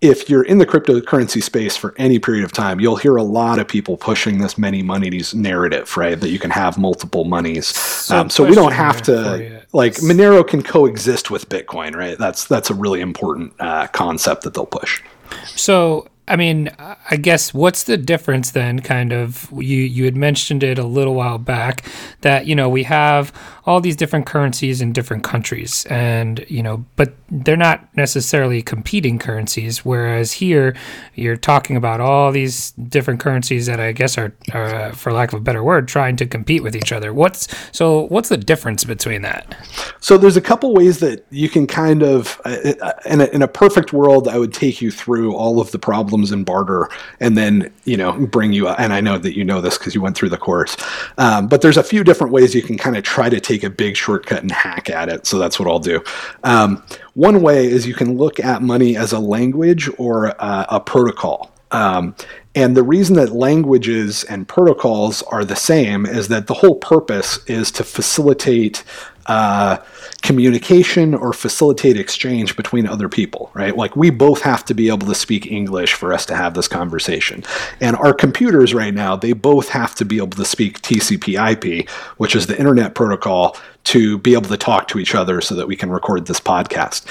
[0.00, 3.58] if you're in the cryptocurrency space for any period of time, you'll hear a lot
[3.58, 6.18] of people pushing this many monies narrative, right?
[6.18, 7.66] That you can have multiple monies.
[7.66, 12.16] So, um, so we don't have to like Monero can coexist with Bitcoin, right?
[12.16, 15.02] That's that's a really important uh, concept that they'll push.
[15.44, 18.78] So I mean, I guess what's the difference then?
[18.78, 21.84] Kind of, you you had mentioned it a little while back
[22.20, 23.32] that you know we have
[23.66, 29.18] all these different currencies in different countries, and you know, but they're not necessarily competing
[29.18, 29.84] currencies.
[29.84, 30.76] Whereas here,
[31.16, 35.40] you're talking about all these different currencies that I guess are, are for lack of
[35.40, 37.12] a better word, trying to compete with each other.
[37.12, 38.02] What's so?
[38.06, 39.56] What's the difference between that?
[39.98, 43.42] So there's a couple ways that you can kind of, uh, uh, in a, in
[43.42, 46.88] a perfect world, I would take you through all of the problems problems in barter
[47.20, 50.00] and then you know bring you and i know that you know this because you
[50.00, 50.76] went through the course
[51.18, 53.70] um, but there's a few different ways you can kind of try to take a
[53.70, 55.26] big shortcut and hack at it.
[55.26, 56.02] So that's what i'll do.
[56.44, 56.82] Um,
[57.14, 61.50] one way is you can look at money as a language or uh, a protocol.
[61.72, 62.14] Um,
[62.54, 67.44] and the reason that languages and protocols are the same is that the whole purpose
[67.46, 68.82] is to facilitate
[69.26, 69.76] uh,
[70.22, 73.76] communication or facilitate exchange between other people, right?
[73.76, 76.66] Like we both have to be able to speak English for us to have this
[76.66, 77.44] conversation.
[77.80, 81.88] And our computers right now, they both have to be able to speak TCP IP,
[82.16, 85.68] which is the internet protocol, to be able to talk to each other so that
[85.68, 87.04] we can record this podcast.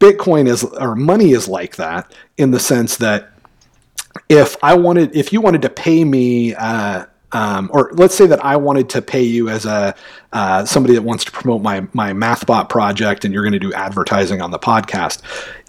[0.00, 3.30] Bitcoin is, or money is like that in the sense that
[4.28, 8.44] if I wanted, if you wanted to pay me, uh, um, or let's say that
[8.44, 9.94] I wanted to pay you as a
[10.32, 13.72] uh, somebody that wants to promote my my MathBot project, and you're going to do
[13.72, 15.22] advertising on the podcast.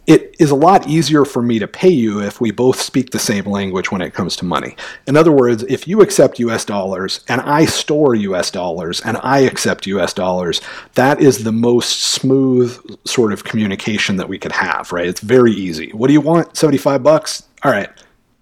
[0.08, 3.20] It is a lot easier for me to pay you if we both speak the
[3.20, 4.76] same language when it comes to money.
[5.06, 9.42] In other words, if you accept US dollars and I store US dollars and I
[9.42, 10.62] accept US dollars,
[10.96, 15.06] that is the most smooth sort of communication that we could have, right?
[15.06, 15.92] It's very easy.
[15.92, 16.58] What do you want?
[16.58, 17.44] 75 bucks?
[17.64, 17.90] All right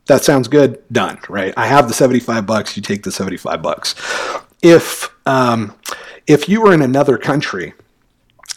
[0.07, 1.53] that sounds good, done, right?
[1.57, 3.95] I have the 75 bucks, you take the 75 bucks.
[4.61, 5.75] If um,
[6.25, 7.73] if you were in another country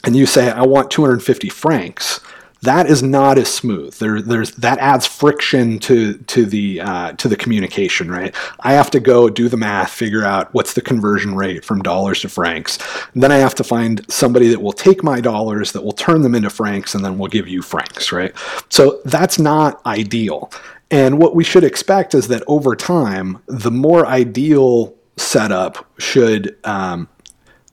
[0.05, 2.21] and you say I want 250 francs,
[2.63, 3.95] that is not as smooth.
[3.95, 8.35] There, there's that adds friction to to the uh, to the communication, right?
[8.61, 12.21] I have to go do the math, figure out what's the conversion rate from dollars
[12.21, 12.79] to francs.
[13.15, 16.23] And then I have to find somebody that will take my dollars, that will turn
[16.23, 18.35] them into francs, and then will give you francs, right?
[18.69, 20.53] So that's not ideal.
[20.91, 27.09] And what we should expect is that over time, the more ideal setup should um,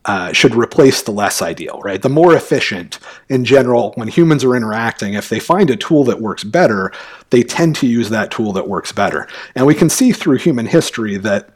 [0.08, 2.01] uh, should replace the less ideal, right?
[2.01, 6.21] The more efficient in general, when humans are interacting, if they find a tool that
[6.21, 6.93] works better,
[7.30, 9.27] they tend to use that tool that works better.
[9.53, 11.49] And we can see through human history that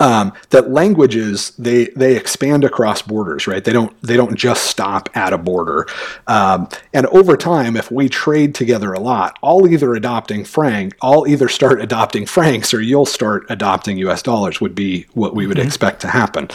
[0.00, 3.64] um, that languages they they expand across borders, right?
[3.64, 5.86] They don't they don't just stop at a border.
[6.26, 11.26] Um, and over time, if we trade together a lot, I'll either adopting franc, I'll
[11.26, 14.22] either start adopting francs, or you'll start adopting U.S.
[14.22, 14.60] dollars.
[14.60, 15.66] Would be what we would mm-hmm.
[15.66, 16.48] expect to happen.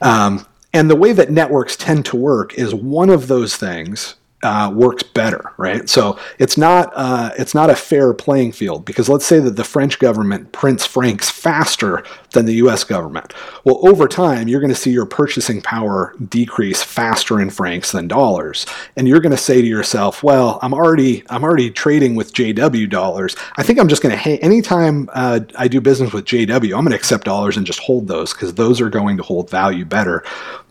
[0.00, 4.70] Um, and the way that networks tend to work is one of those things uh,
[4.74, 5.88] works better, right?
[5.88, 9.64] So it's not uh, it's not a fair playing field because let's say that the
[9.64, 12.84] French government prints francs faster than the U.S.
[12.84, 13.32] government.
[13.64, 18.08] Well, over time, you're going to see your purchasing power decrease faster in francs than
[18.08, 22.34] dollars, and you're going to say to yourself, "Well, I'm already I'm already trading with
[22.34, 23.36] JW dollars.
[23.56, 26.84] I think I'm just going to hey, anytime uh, I do business with JW, I'm
[26.84, 29.86] going to accept dollars and just hold those because those are going to hold value
[29.86, 30.22] better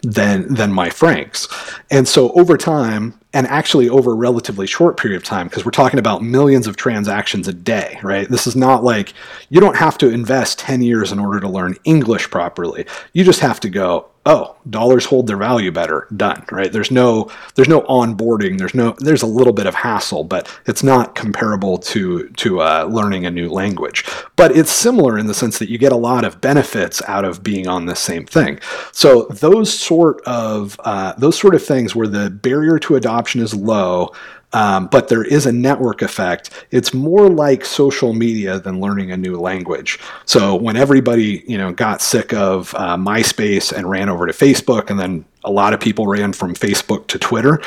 [0.05, 1.47] than than my francs."
[1.89, 5.71] And so over time, and actually over a relatively short period of time because we're
[5.71, 8.29] talking about millions of transactions a day, right?
[8.29, 9.13] This is not like
[9.49, 12.85] you don't have to invest 10 years in order to learn English properly.
[13.11, 16.07] You just have to go, oh, dollars hold their value better.
[16.15, 16.71] Done, right?
[16.71, 18.57] There's no there's no onboarding.
[18.57, 22.85] There's no there's a little bit of hassle, but it's not comparable to to uh,
[22.89, 24.05] learning a new language.
[24.35, 27.43] But it's similar in the sense that you get a lot of benefits out of
[27.43, 28.59] being on the same thing.
[28.91, 33.53] So those sort of uh, those sort of things where the barrier to adoption is
[33.53, 34.11] low,
[34.55, 36.49] um, but there is a network effect.
[36.71, 39.99] It's more like social media than learning a new language.
[40.23, 44.89] So when everybody, you know, got sick of uh, MySpace and ran over to Facebook,
[44.89, 47.61] and then a lot of people ran from Facebook to Twitter,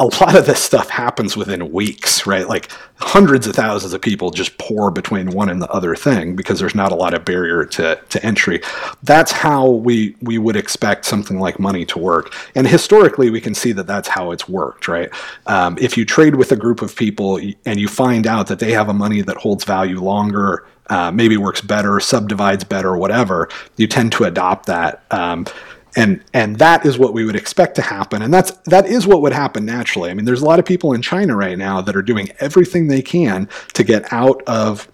[0.00, 2.48] a lot of this stuff happens within weeks, right?
[2.48, 6.58] Like hundreds of thousands of people just pour between one and the other thing because
[6.58, 8.62] there's not a lot of barrier to, to entry.
[9.02, 12.34] That's how we we would expect something like money to work.
[12.54, 15.10] And historically, we can see that that's how it's worked, right?
[15.46, 18.72] Um, if you trade with a group of people and you find out that they
[18.72, 23.86] have a money that holds value longer, uh, maybe works better, subdivides better, whatever, you
[23.86, 25.04] tend to adopt that.
[25.10, 25.46] Um,
[25.96, 28.22] and and that is what we would expect to happen.
[28.22, 30.10] And that's that is what would happen naturally.
[30.10, 32.88] I mean there's a lot of people in china right now that are doing everything
[32.88, 34.88] they can to get out of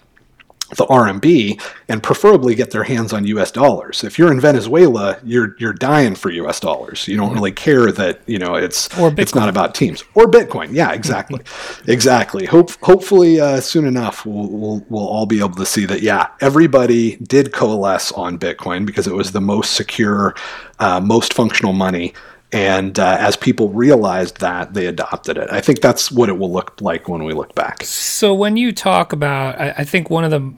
[0.71, 4.03] the RMB and preferably get their hands on US dollars.
[4.03, 7.07] If you're in Venezuela, you're you're dying for US dollars.
[7.07, 10.73] You don't really care that, you know, it's it's not about teams or Bitcoin.
[10.73, 11.41] Yeah, exactly.
[11.87, 12.47] exactly.
[12.47, 16.29] Hope hopefully uh, soon enough we'll, we'll we'll all be able to see that yeah,
[16.41, 20.35] everybody did coalesce on Bitcoin because it was the most secure,
[20.81, 22.13] uh, most functional money
[22.53, 25.49] and uh, as people realized that, they adopted it.
[25.51, 27.83] I think that's what it will look like when we look back.
[27.83, 30.55] So, when you talk about, I, I think one of the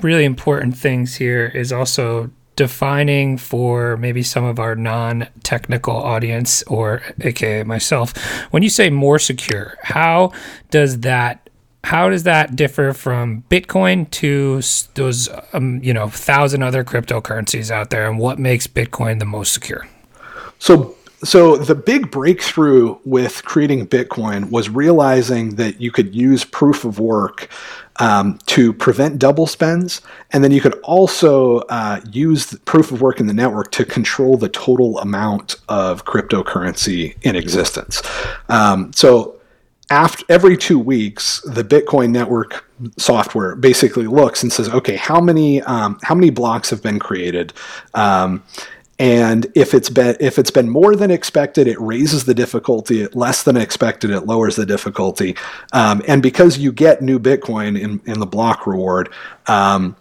[0.00, 7.00] really important things here is also defining for maybe some of our non-technical audience or
[7.20, 8.12] aka myself
[8.50, 10.32] when you say more secure how
[10.68, 11.48] does that
[11.84, 14.60] how does that differ from bitcoin to
[14.94, 19.52] those um, you know thousand other cryptocurrencies out there and what makes bitcoin the most
[19.52, 19.86] secure
[20.58, 26.84] so so the big breakthrough with creating Bitcoin was realizing that you could use proof
[26.84, 27.48] of work
[27.96, 30.00] um, to prevent double spends,
[30.32, 34.36] and then you could also uh, use proof of work in the network to control
[34.36, 38.00] the total amount of cryptocurrency in existence.
[38.48, 39.40] Um, so
[39.90, 42.64] after every two weeks, the Bitcoin network
[42.98, 47.52] software basically looks and says, okay, how many um, how many blocks have been created?
[48.98, 53.06] And if it's been if it's been more than expected, it raises the difficulty.
[53.08, 55.36] Less than expected, it lowers the difficulty.
[55.72, 59.10] Um, and because you get new Bitcoin in in the block reward.
[59.46, 59.96] Um,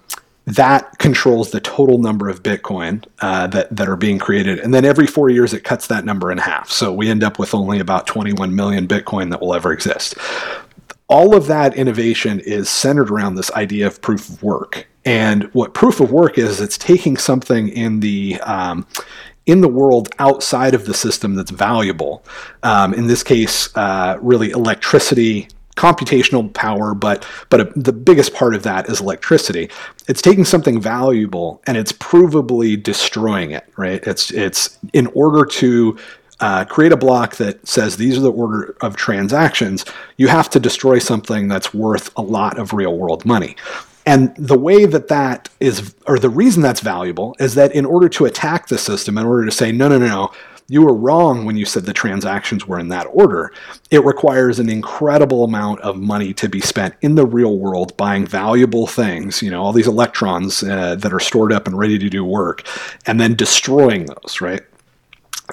[0.48, 4.86] that controls the total number of Bitcoin uh, that that are being created, and then
[4.86, 6.72] every four years it cuts that number in half.
[6.72, 10.18] So we end up with only about 21 million Bitcoin that will ever exist.
[11.10, 15.74] All of that innovation is centered around this idea of proof of work, and what
[15.74, 18.86] proof of work is, it's taking something in the um,
[19.46, 22.26] in the world outside of the system that's valuable.
[22.64, 28.54] Um, in this case, uh, really electricity, computational power, but but a, the biggest part
[28.54, 29.70] of that is electricity.
[30.10, 33.64] It's taking something valuable and it's provably destroying it.
[33.78, 34.06] Right?
[34.06, 35.98] It's it's in order to
[36.42, 39.86] uh, create a block that says these are the order of transactions,
[40.18, 43.56] you have to destroy something that's worth a lot of real world money.
[44.08, 48.08] And the way that that is, or the reason that's valuable, is that in order
[48.08, 50.32] to attack the system, in order to say, no, no, no, no,
[50.70, 53.52] you were wrong when you said the transactions were in that order,
[53.92, 58.26] it requires an incredible amount of money to be spent in the real world buying
[58.26, 62.10] valuable things, you know, all these electrons uh, that are stored up and ready to
[62.10, 62.66] do work,
[63.06, 64.62] and then destroying those, right?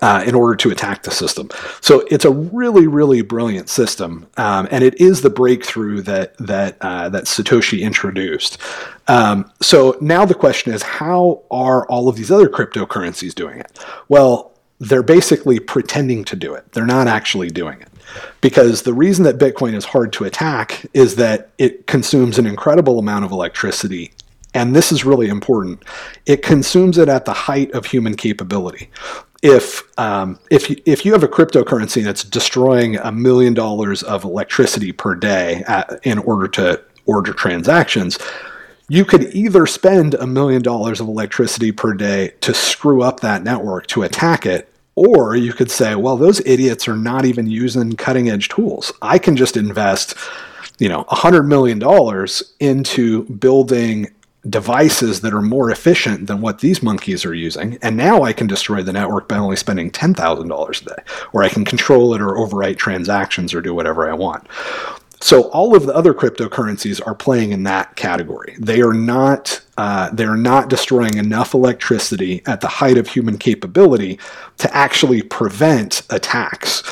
[0.02, 1.48] Uh, in order to attack the system.
[1.80, 6.76] So it's a really, really brilliant system, um, and it is the breakthrough that that
[6.80, 8.59] uh, that Satoshi introduced.
[9.07, 13.78] Um, so now the question is, how are all of these other cryptocurrencies doing it?
[14.09, 16.72] Well, they're basically pretending to do it.
[16.72, 17.88] They're not actually doing it.
[18.40, 22.98] Because the reason that Bitcoin is hard to attack is that it consumes an incredible
[22.98, 24.12] amount of electricity
[24.54, 25.83] and this is really important.
[26.26, 28.88] It consumes it at the height of human capability
[29.45, 34.24] if um, if you, if you have a cryptocurrency that's destroying a million dollars of
[34.24, 38.18] electricity per day at, in order to order transactions,
[38.88, 43.45] you could either spend a million dollars of electricity per day to screw up that
[43.45, 47.95] network to attack it, or you could say, well, those idiots are not even using
[47.97, 48.92] cutting edge tools.
[49.03, 50.14] I can just invest,
[50.78, 54.11] you know, a hundred million dollars into building
[54.49, 57.78] devices that are more efficient than what these monkeys are using.
[57.80, 61.49] And now I can destroy the network by only spending $10,000 a day, or I
[61.49, 64.47] can control it or overwrite transactions or do whatever I want.
[65.25, 68.57] So all of the other cryptocurrencies are playing in that category.
[68.59, 74.18] They are not uh, they're not destroying enough electricity at the height of human capability
[74.59, 76.83] to actually prevent attacks.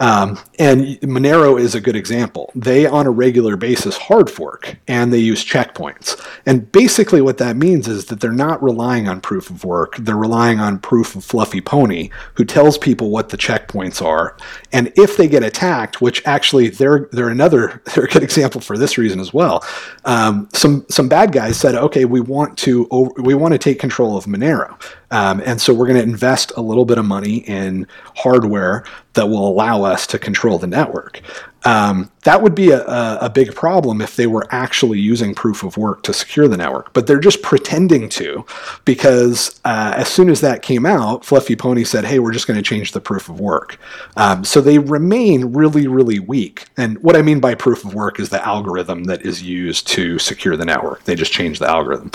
[0.00, 2.50] Um, and Monero is a good example.
[2.56, 6.20] They, on a regular basis, hard fork and they use checkpoints.
[6.44, 10.16] And basically, what that means is that they're not relying on proof of work, they're
[10.16, 14.36] relying on proof of Fluffy Pony, who tells people what the checkpoints are.
[14.72, 18.78] And if they get attacked, which actually they're, they're another they're a good example for
[18.78, 19.64] this reason as well.
[20.04, 22.86] Um, some, some bad guys said, okay, we want to
[23.18, 24.80] we want to take control of Monero,
[25.12, 27.86] um, and so we're going to invest a little bit of money in
[28.16, 31.20] hardware that will allow us to control the network.
[31.64, 32.84] Um, that would be a,
[33.20, 36.92] a, big problem if they were actually using proof of work to secure the network.
[36.92, 38.44] But they're just pretending to,
[38.84, 42.56] because uh, as soon as that came out, Fluffy Pony said, "Hey, we're just going
[42.56, 43.78] to change the proof of work."
[44.16, 46.66] Um, so they remain really, really weak.
[46.76, 50.18] And what I mean by proof of work is the algorithm that is used to
[50.18, 51.04] secure the network.
[51.04, 52.10] They just change the algorithm.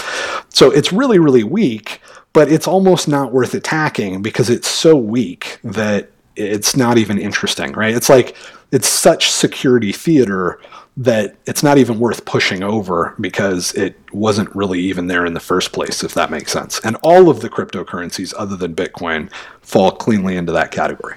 [0.50, 2.02] So it's really, really weak.
[2.34, 7.72] But it's almost not worth attacking because it's so weak that it's not even interesting,
[7.74, 7.96] right?
[7.96, 8.36] It's like
[8.72, 10.60] it's such security theater
[10.98, 15.40] that it's not even worth pushing over because it wasn't really even there in the
[15.40, 16.80] first place, if that makes sense.
[16.84, 21.16] And all of the cryptocurrencies other than Bitcoin fall cleanly into that category.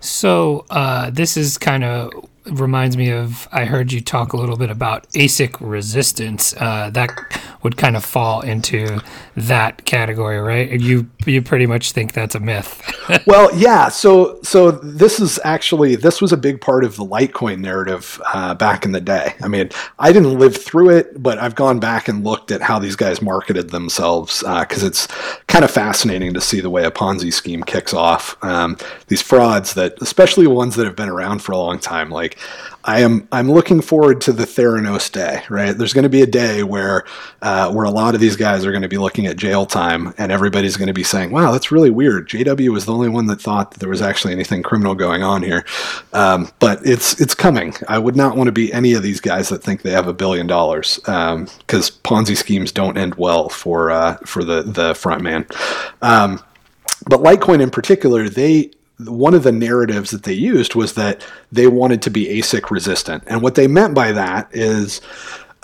[0.00, 2.12] So uh, this is kind of
[2.44, 6.54] reminds me of I heard you talk a little bit about ASIC resistance.
[6.56, 7.10] Uh, that
[7.62, 9.00] would kind of fall into
[9.36, 10.80] that category, right?
[10.80, 12.82] You you pretty much think that's a myth.
[13.26, 13.88] well, yeah.
[13.88, 18.54] So so this is actually this was a big part of the Litecoin narrative uh,
[18.54, 19.34] back in the day.
[19.40, 22.78] I mean, I didn't live through it, but I've gone back and looked at how
[22.78, 25.06] these guys marketed themselves because uh, it's
[25.46, 28.36] kind of fascinating to see the way a Ponzi scheme kicks off.
[28.42, 28.76] Um,
[29.06, 32.31] these frauds that, especially ones that have been around for a long time, like
[32.84, 35.76] I am I'm looking forward to the Theranos day, right?
[35.76, 37.04] There's going to be a day where
[37.40, 40.12] uh, where a lot of these guys are going to be looking at jail time,
[40.18, 43.26] and everybody's going to be saying, "Wow, that's really weird." JW was the only one
[43.26, 45.64] that thought that there was actually anything criminal going on here,
[46.12, 47.74] um, but it's it's coming.
[47.88, 50.14] I would not want to be any of these guys that think they have a
[50.14, 55.22] billion dollars because um, Ponzi schemes don't end well for uh, for the the front
[55.22, 55.46] man.
[56.00, 56.42] Um,
[57.06, 58.72] but Litecoin in particular, they
[59.06, 63.24] one of the narratives that they used was that they wanted to be ASIC resistant.
[63.26, 65.00] And what they meant by that is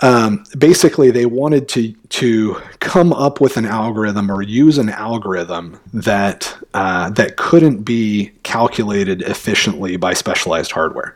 [0.01, 5.79] um, basically they wanted to to come up with an algorithm or use an algorithm
[5.93, 11.15] that uh, that couldn't be calculated efficiently by specialized hardware.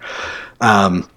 [0.59, 1.09] Um,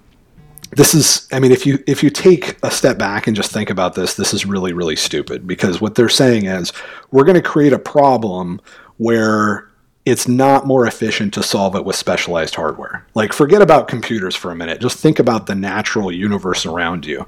[0.71, 3.69] this is i mean if you if you take a step back and just think
[3.69, 6.73] about this this is really really stupid because what they're saying is
[7.11, 8.59] we're going to create a problem
[8.97, 9.69] where
[10.07, 13.05] it's not more efficient to solve it with specialized hardware.
[13.13, 14.79] Like, forget about computers for a minute.
[14.79, 17.25] Just think about the natural universe around you.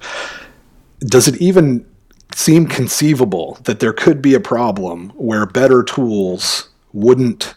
[0.99, 1.85] Does it even
[2.33, 7.55] seem conceivable that there could be a problem where better tools wouldn't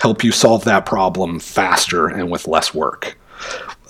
[0.00, 3.17] help you solve that problem faster and with less work?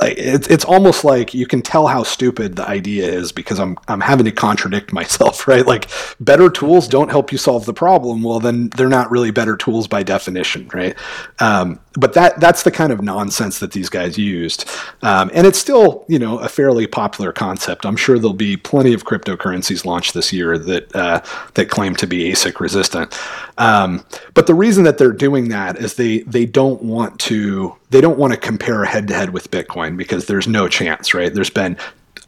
[0.01, 4.01] It's it's almost like you can tell how stupid the idea is because I'm I'm
[4.01, 5.67] having to contradict myself, right?
[5.67, 5.89] Like
[6.21, 8.23] better tools don't help you solve the problem.
[8.23, 10.97] Well, then they're not really better tools by definition, right?
[11.41, 14.69] Um, but that that's the kind of nonsense that these guys used,
[15.03, 17.85] um, and it's still you know a fairly popular concept.
[17.85, 21.23] I'm sure there'll be plenty of cryptocurrencies launched this year that uh,
[21.55, 23.19] that claim to be ASIC resistant.
[23.59, 28.01] Um, but the reason that they're doing that is they they don't want to they
[28.01, 31.33] don't want to compare head to head with Bitcoin because there's no chance, right?
[31.33, 31.77] There's been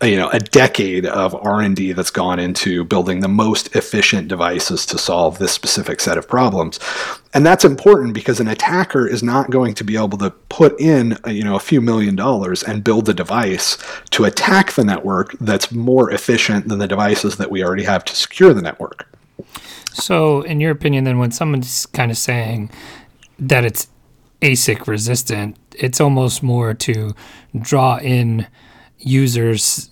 [0.02, 4.96] you know a decade of r&d that's gone into building the most efficient devices to
[4.96, 6.80] solve this specific set of problems
[7.34, 11.18] and that's important because an attacker is not going to be able to put in
[11.26, 13.76] you know a few million dollars and build a device
[14.10, 18.16] to attack the network that's more efficient than the devices that we already have to
[18.16, 19.06] secure the network
[19.92, 22.70] so in your opinion then when someone's kind of saying
[23.38, 23.88] that it's
[24.40, 27.14] asic resistant it's almost more to
[27.60, 28.46] draw in
[28.98, 29.90] users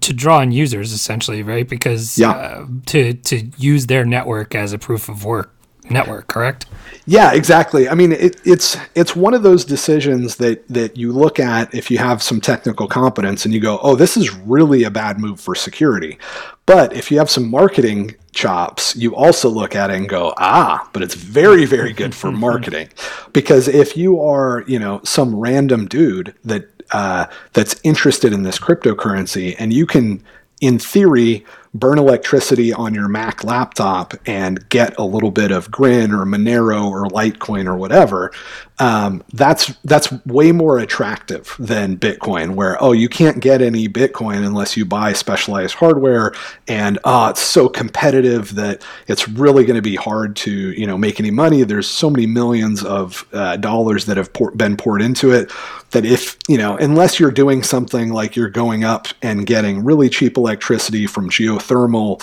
[0.00, 1.68] to draw in users essentially, right?
[1.68, 2.30] Because yeah.
[2.30, 5.51] uh, to to use their network as a proof of work
[5.90, 6.66] network, correct?
[7.06, 7.88] Yeah, exactly.
[7.88, 11.90] I mean, it, it's it's one of those decisions that that you look at if
[11.90, 15.40] you have some technical competence and you go, "Oh, this is really a bad move
[15.40, 16.18] for security."
[16.64, 20.88] But if you have some marketing chops, you also look at it and go, "Ah,
[20.92, 22.88] but it's very very good for marketing."
[23.32, 28.58] because if you are, you know, some random dude that uh, that's interested in this
[28.58, 30.22] cryptocurrency, and you can,
[30.60, 31.44] in theory,
[31.74, 36.86] burn electricity on your Mac laptop and get a little bit of Grin or Monero
[36.86, 38.30] or Litecoin or whatever,
[38.78, 44.44] um, that's that's way more attractive than Bitcoin, where oh you can't get any Bitcoin
[44.44, 46.32] unless you buy specialized hardware,
[46.66, 50.98] and oh it's so competitive that it's really going to be hard to you know
[50.98, 51.62] make any money.
[51.62, 55.52] There's so many millions of uh, dollars that have been poured into it
[55.92, 60.08] that if you know unless you're doing something like you're going up and getting really
[60.08, 61.28] cheap electricity from
[61.62, 62.22] geothermal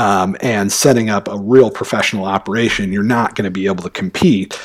[0.00, 3.90] um, and setting up a real professional operation, you're not going to be able to
[3.90, 4.58] compete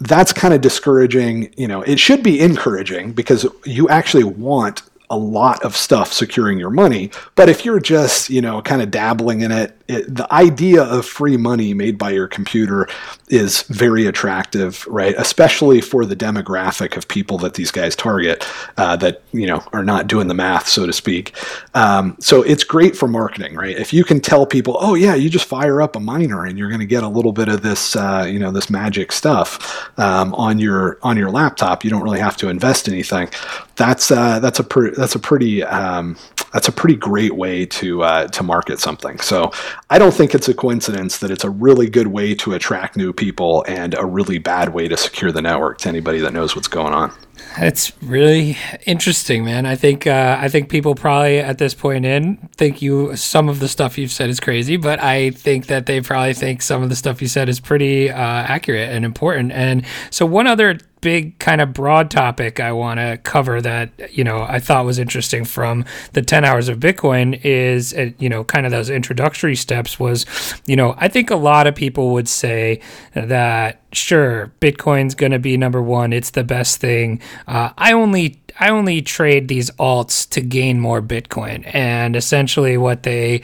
[0.00, 1.52] that's kind of discouraging.
[1.56, 6.58] You know, it should be encouraging because you actually want a lot of stuff securing
[6.58, 7.10] your money.
[7.34, 11.06] But if you're just, you know, kind of dabbling in it, it, the idea of
[11.06, 12.86] free money made by your computer
[13.28, 15.14] is very attractive, right?
[15.16, 18.46] Especially for the demographic of people that these guys target
[18.76, 21.34] uh, that, you know, are not doing the math, so to speak.
[21.74, 23.76] Um, so it's great for marketing, right?
[23.78, 26.68] If you can tell people, oh, yeah, you just fire up a miner and you're
[26.68, 30.34] going to get a little bit of this, uh, you know, this magic stuff um,
[30.34, 33.28] on your on your laptop, you don't really have to invest anything.
[33.76, 36.16] That's uh, that's a pretty that's a pretty um,
[36.52, 39.18] that's a pretty great way to uh, to market something.
[39.20, 39.52] So
[39.90, 43.12] I don't think it's a coincidence that it's a really good way to attract new
[43.12, 46.68] people and a really bad way to secure the network to anybody that knows what's
[46.68, 47.12] going on.
[47.56, 49.66] It's really interesting, man.
[49.66, 53.60] I think uh, I think people probably at this point in think you some of
[53.60, 56.88] the stuff you've said is crazy, but I think that they probably think some of
[56.88, 59.52] the stuff you said is pretty uh, accurate and important.
[59.52, 64.24] And so one other big kind of broad topic I want to cover that you
[64.24, 68.44] know I thought was interesting from the 10 hours of Bitcoin is uh, you know
[68.44, 70.26] kind of those introductory steps was
[70.66, 72.80] you know I think a lot of people would say
[73.14, 77.20] that sure Bitcoin's going to be number 1 it's the best thing.
[77.46, 81.68] Uh, I only I only trade these alts to gain more Bitcoin.
[81.72, 83.42] And essentially what they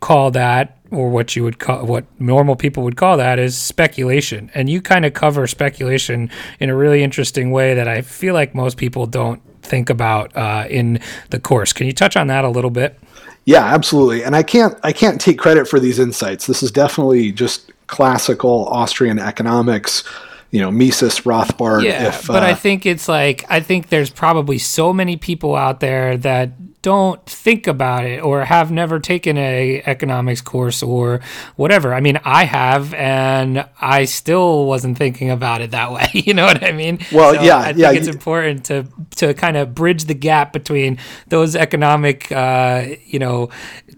[0.00, 4.50] call that or what you would call what normal people would call that is speculation.
[4.54, 8.54] And you kind of cover speculation in a really interesting way that i feel like
[8.54, 10.98] most people don't think about uh, in
[11.30, 11.72] the course.
[11.72, 12.98] Can you touch on that a little bit?
[13.44, 14.24] Yeah absolutely.
[14.24, 16.46] And i can't i can't take credit for these insights.
[16.46, 20.04] This is definitely just classical austrian economics
[20.50, 21.84] you know Mises, Rothbard.
[21.84, 25.54] Yeah, if, but uh, I think it's like I think there's probably so many people
[25.54, 26.52] out there that
[26.82, 31.20] don't think about it or have never taken a economics course or
[31.56, 31.92] whatever.
[31.92, 36.08] I mean, I have, and I still wasn't thinking about it that way.
[36.12, 36.98] You know what I mean?
[37.12, 37.92] Well, so yeah, I think yeah.
[37.92, 43.50] It's important to to kind of bridge the gap between those economic, uh, you know,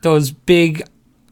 [0.03, 0.83] those big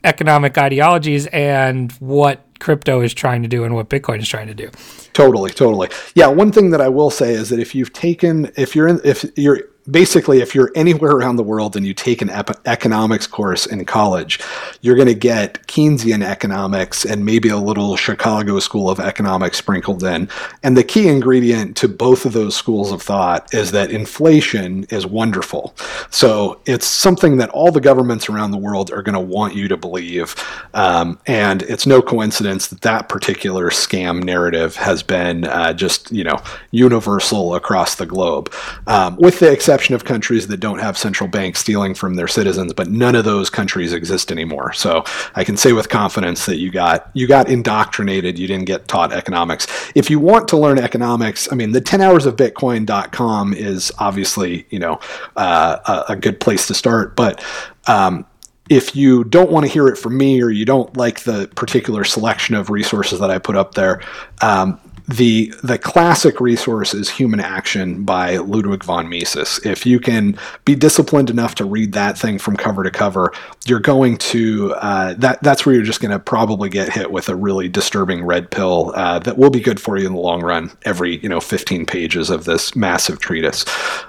[0.04, 4.54] economic ideologies and what crypto is trying to do and what Bitcoin is trying to
[4.54, 4.70] do.
[5.12, 5.88] Totally, totally.
[6.14, 9.00] Yeah, one thing that I will say is that if you've taken if you're in
[9.04, 13.26] if you're basically, if you're anywhere around the world and you take an ep- economics
[13.26, 14.40] course in college,
[14.80, 20.02] you're going to get Keynesian economics and maybe a little Chicago School of Economics sprinkled
[20.04, 20.28] in.
[20.62, 25.06] And the key ingredient to both of those schools of thought is that inflation is
[25.06, 25.74] wonderful.
[26.10, 29.68] So it's something that all the governments around the world are going to want you
[29.68, 30.34] to believe.
[30.74, 36.24] Um, and it's no coincidence that that particular scam narrative has been uh, just, you
[36.24, 38.52] know, universal across the globe.
[38.86, 42.26] Um, with the exception exception of countries that don't have central banks stealing from their
[42.26, 44.72] citizens, but none of those countries exist anymore.
[44.72, 45.04] So
[45.36, 48.36] I can say with confidence that you got you got indoctrinated.
[48.36, 49.68] You didn't get taught economics.
[49.94, 54.66] If you want to learn economics, I mean, the 10 hours of Bitcoin.com is obviously
[54.70, 54.98] you know
[55.36, 57.40] uh, a, a, good place to start, but
[57.86, 58.26] um,
[58.68, 62.02] if you don't want to hear it from me or you don't like the particular
[62.02, 64.02] selection of resources that I put up there,
[64.42, 64.80] um,
[65.10, 69.58] the the classic resource is Human Action by Ludwig von Mises.
[69.64, 73.32] If you can be disciplined enough to read that thing from cover to cover,
[73.66, 77.28] you're going to uh, that that's where you're just going to probably get hit with
[77.28, 80.42] a really disturbing red pill uh, that will be good for you in the long
[80.42, 80.70] run.
[80.84, 83.64] Every you know 15 pages of this massive treatise,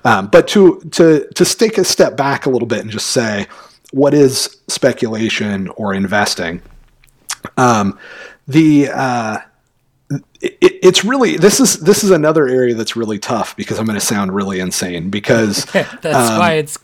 [0.05, 3.47] um, but to to to take a step back a little bit and just say
[3.91, 6.61] what is speculation or investing.
[7.57, 7.97] Um,
[8.47, 9.39] the uh,
[10.41, 13.99] it, it's really this is this is another area that's really tough because I'm going
[13.99, 16.77] to sound really insane because that's um, why it's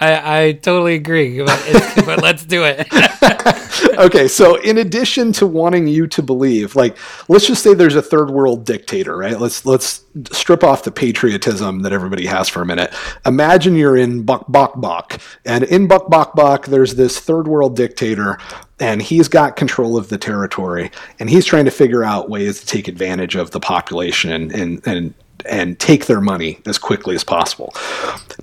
[0.00, 2.88] I, I totally agree but, but let's do it.
[3.92, 6.96] Okay so in addition to wanting you to believe like
[7.28, 9.38] let's just say there's a third world dictator right?
[9.38, 12.94] Let's let's strip off the patriotism that everybody has for a minute.
[13.26, 17.76] Imagine you're in Bak Bak Bak and in Bak Bak Bak there's this third world
[17.76, 18.38] dictator
[18.80, 22.66] and he's got control of the territory and he's trying to figure out ways to
[22.66, 23.01] take advantage
[23.34, 25.14] of the population and and, and
[25.46, 27.74] and take their money as quickly as possible.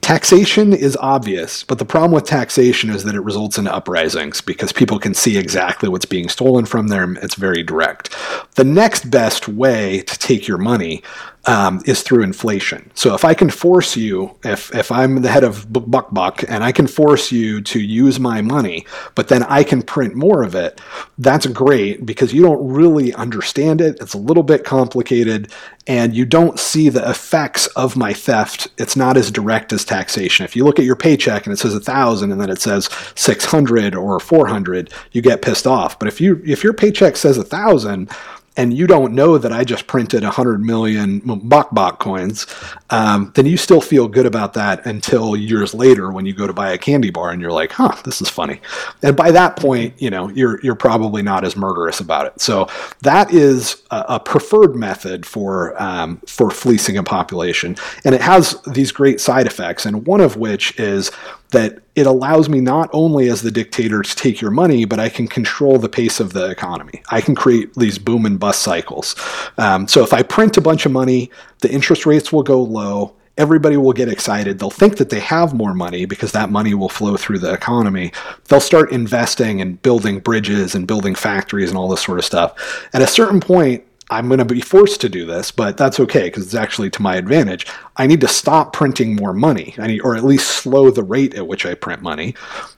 [0.01, 4.71] Taxation is obvious, but the problem with taxation is that it results in uprisings because
[4.71, 7.17] people can see exactly what's being stolen from them.
[7.21, 8.15] It's very direct.
[8.55, 11.03] The next best way to take your money
[11.45, 12.91] um, is through inflation.
[12.95, 16.63] So if I can force you, if if I'm the head of Buck Buck and
[16.63, 18.85] I can force you to use my money,
[19.15, 20.81] but then I can print more of it,
[21.17, 23.97] that's great because you don't really understand it.
[24.01, 25.51] It's a little bit complicated,
[25.87, 28.67] and you don't see the effects of my theft.
[28.77, 30.43] It's not as direct as taxation.
[30.43, 32.89] If you look at your paycheck and it says a thousand and then it says
[33.15, 35.97] six hundred or four hundred, you get pissed off.
[35.97, 38.11] But if you if your paycheck says a thousand
[38.57, 42.47] and you don't know that I just printed 100 million Bok Bok coins,
[42.89, 46.53] um, then you still feel good about that until years later when you go to
[46.53, 48.59] buy a candy bar and you're like, huh, this is funny.
[49.01, 52.41] And by that point, you know, you're, you're probably not as murderous about it.
[52.41, 52.67] So
[53.01, 57.75] that is a, a preferred method for, um, for fleecing a population.
[58.03, 59.85] And it has these great side effects.
[59.85, 61.11] And one of which is
[61.51, 65.09] that it allows me not only as the dictator to take your money, but I
[65.09, 67.01] can control the pace of the economy.
[67.09, 69.15] I can create these boom and bust cycles.
[69.57, 73.15] Um, so if I print a bunch of money, the interest rates will go low.
[73.37, 74.59] Everybody will get excited.
[74.59, 78.11] They'll think that they have more money because that money will flow through the economy.
[78.47, 82.87] They'll start investing and building bridges and building factories and all this sort of stuff.
[82.93, 86.23] At a certain point, I'm going to be forced to do this, but that's okay
[86.23, 87.67] because it's actually to my advantage.
[87.95, 91.35] I need to stop printing more money, I need, or at least slow the rate
[91.35, 92.35] at which I print money,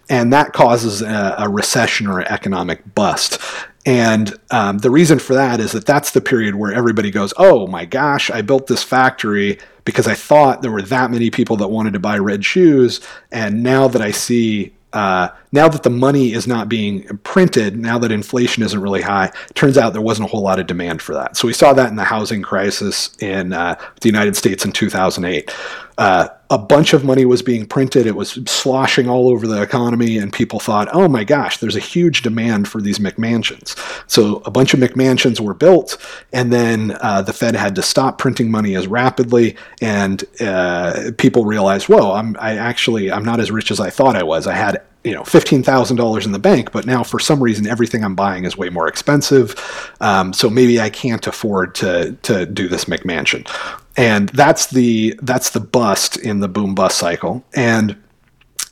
[0.10, 3.40] and that causes a, a recession or an economic bust.
[3.86, 7.66] And um, the reason for that is that that's the period where everybody goes, "Oh
[7.66, 11.70] my gosh, I built this factory because I thought there were that many people that
[11.70, 13.00] wanted to buy red shoes,
[13.32, 17.98] and now that I see uh, now that the money is not being printed, now
[18.00, 21.14] that inflation isn't really high, turns out there wasn't a whole lot of demand for
[21.14, 21.36] that.
[21.36, 25.54] So we saw that in the housing crisis in uh, the United States in 2008.
[25.98, 28.08] Uh, a bunch of money was being printed.
[28.08, 31.82] It was sloshing all over the economy, and people thought, oh my gosh, there's a
[31.82, 33.76] huge demand for these McMansions.
[34.10, 35.98] So a bunch of McMansions were built,
[36.34, 41.46] and then uh, the Fed had to stop printing money as rapidly, and uh, people
[41.46, 44.48] realized, whoa, I'm I actually I'm not as rich as I thought I was.
[44.48, 47.68] I had you know fifteen thousand dollars in the bank, but now for some reason
[47.68, 49.56] everything I'm buying is way more expensive.
[50.00, 53.48] Um, so maybe I can't afford to to do this McMansion,
[53.98, 57.44] and that's the that's the bust in the boom bust cycle.
[57.54, 57.96] And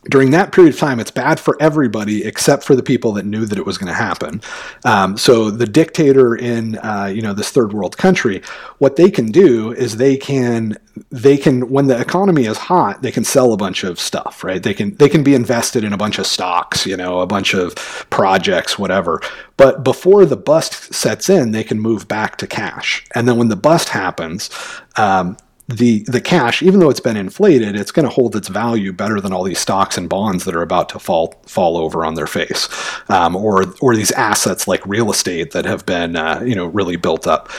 [0.06, 3.46] during that period of time, it's bad for everybody except for the people that knew
[3.46, 4.42] that it was going to happen.
[4.86, 8.42] Um, so the dictator in uh, you know this third world country,
[8.78, 10.78] what they can do is they can
[11.12, 14.64] they can when the economy is hot, they can sell a bunch of stuff, right?
[14.64, 17.54] They can they can be invested in a bunch of stocks, you know, a bunch
[17.54, 17.76] of
[18.10, 19.22] projects, whatever.
[19.58, 23.50] But before the bust sets in, they can move back to cash, and then when
[23.50, 24.50] the bust happens.
[24.96, 25.36] Um,
[25.70, 29.22] the the cash, even though it's been inflated, it's going to hold its value better
[29.22, 32.28] than all these stocks and bonds that are about to fall fall over on their
[32.28, 32.68] face,
[33.10, 36.96] um, or or these assets like real estate that have been uh, you know really
[36.96, 37.50] built up.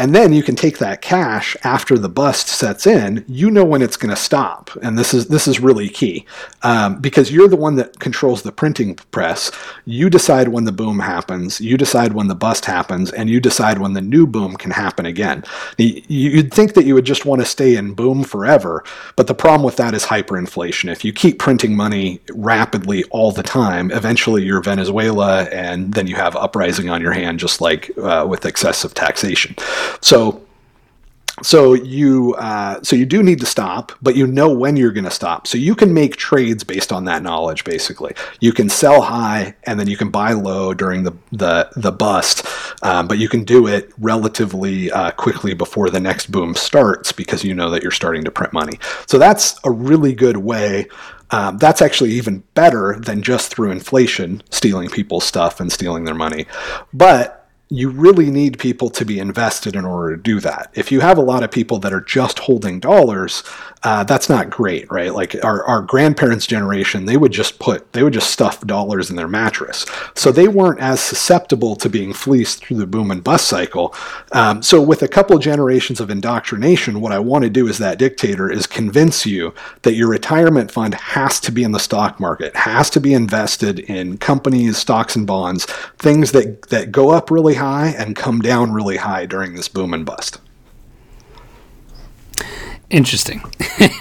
[0.00, 3.22] And then you can take that cash after the bust sets in.
[3.28, 6.24] You know when it's going to stop, and this is this is really key
[6.62, 9.52] um, because you're the one that controls the printing press.
[9.84, 11.60] You decide when the boom happens.
[11.60, 15.04] You decide when the bust happens, and you decide when the new boom can happen
[15.04, 15.44] again.
[15.76, 18.82] You'd think that you would just want to stay in boom forever,
[19.16, 20.90] but the problem with that is hyperinflation.
[20.90, 26.16] If you keep printing money rapidly all the time, eventually you're Venezuela, and then you
[26.16, 29.54] have uprising on your hand, just like uh, with excessive taxation.
[30.00, 30.42] So
[31.42, 35.04] so you uh, so you do need to stop, but you know when you're going
[35.04, 35.46] to stop.
[35.46, 37.64] So you can make trades based on that knowledge.
[37.64, 41.92] Basically, you can sell high and then you can buy low during the the the
[41.92, 42.46] bust,
[42.82, 47.44] um, but you can do it relatively uh, quickly before the next boom starts because
[47.44, 48.78] you know that you're starting to print money.
[49.06, 50.88] So that's a really good way.
[51.32, 56.14] Um, that's actually even better than just through inflation stealing people's stuff and stealing their
[56.14, 56.46] money,
[56.92, 57.39] but
[57.72, 60.72] you really need people to be invested in order to do that.
[60.74, 63.44] If you have a lot of people that are just holding dollars,
[63.84, 65.14] uh, that's not great, right?
[65.14, 69.14] Like our, our grandparents' generation, they would just put, they would just stuff dollars in
[69.14, 69.86] their mattress.
[70.14, 73.94] So they weren't as susceptible to being fleeced through the boom and bust cycle.
[74.32, 77.98] Um, so with a couple generations of indoctrination, what I want to do as that
[77.98, 82.54] dictator is convince you that your retirement fund has to be in the stock market,
[82.56, 85.66] has to be invested in companies, stocks and bonds,
[85.98, 89.94] things that, that go up really high and come down really high during this boom
[89.94, 90.40] and bust.
[92.90, 93.40] Interesting.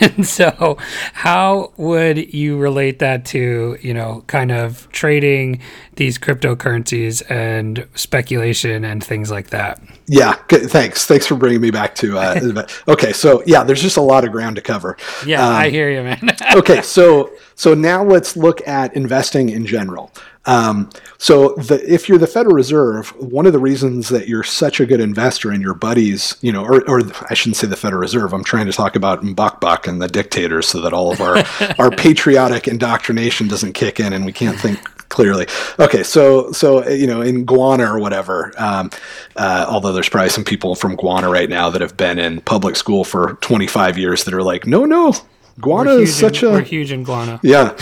[0.01, 0.77] and so,
[1.13, 5.61] how would you relate that to, you know, kind of trading
[5.95, 9.79] these cryptocurrencies and speculation and things like that?
[10.07, 11.05] Yeah, good, thanks.
[11.05, 12.17] Thanks for bringing me back to.
[12.17, 14.97] Uh, okay, so yeah, there's just a lot of ground to cover.
[15.23, 16.35] Yeah, um, I hear you, man.
[16.55, 20.11] okay, so so now let's look at investing in general.
[20.49, 20.89] Um,
[21.19, 24.85] so the, if you're the Federal Reserve, one of the reasons that you're such a
[24.87, 28.33] good investor in your buddies, you know, or, or I shouldn't say the Federal Reserve,
[28.33, 31.43] I'm trying to talk about Mbakbak and the dictators so that all of our,
[31.79, 34.79] our patriotic indoctrination doesn't kick in and we can't think
[35.09, 35.45] clearly.
[35.77, 38.89] Okay, so so you know in Guana or whatever, um,
[39.35, 42.75] uh, although there's probably some people from Guana right now that have been in public
[42.75, 45.13] school for 25 years that are like, no, no,
[45.59, 47.39] Guana is such in, a we're huge in Guana.
[47.43, 47.75] Yeah.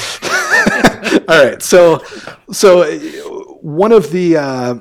[1.27, 1.61] All right.
[1.61, 1.99] So,
[2.51, 2.83] so
[3.61, 4.75] one of the uh,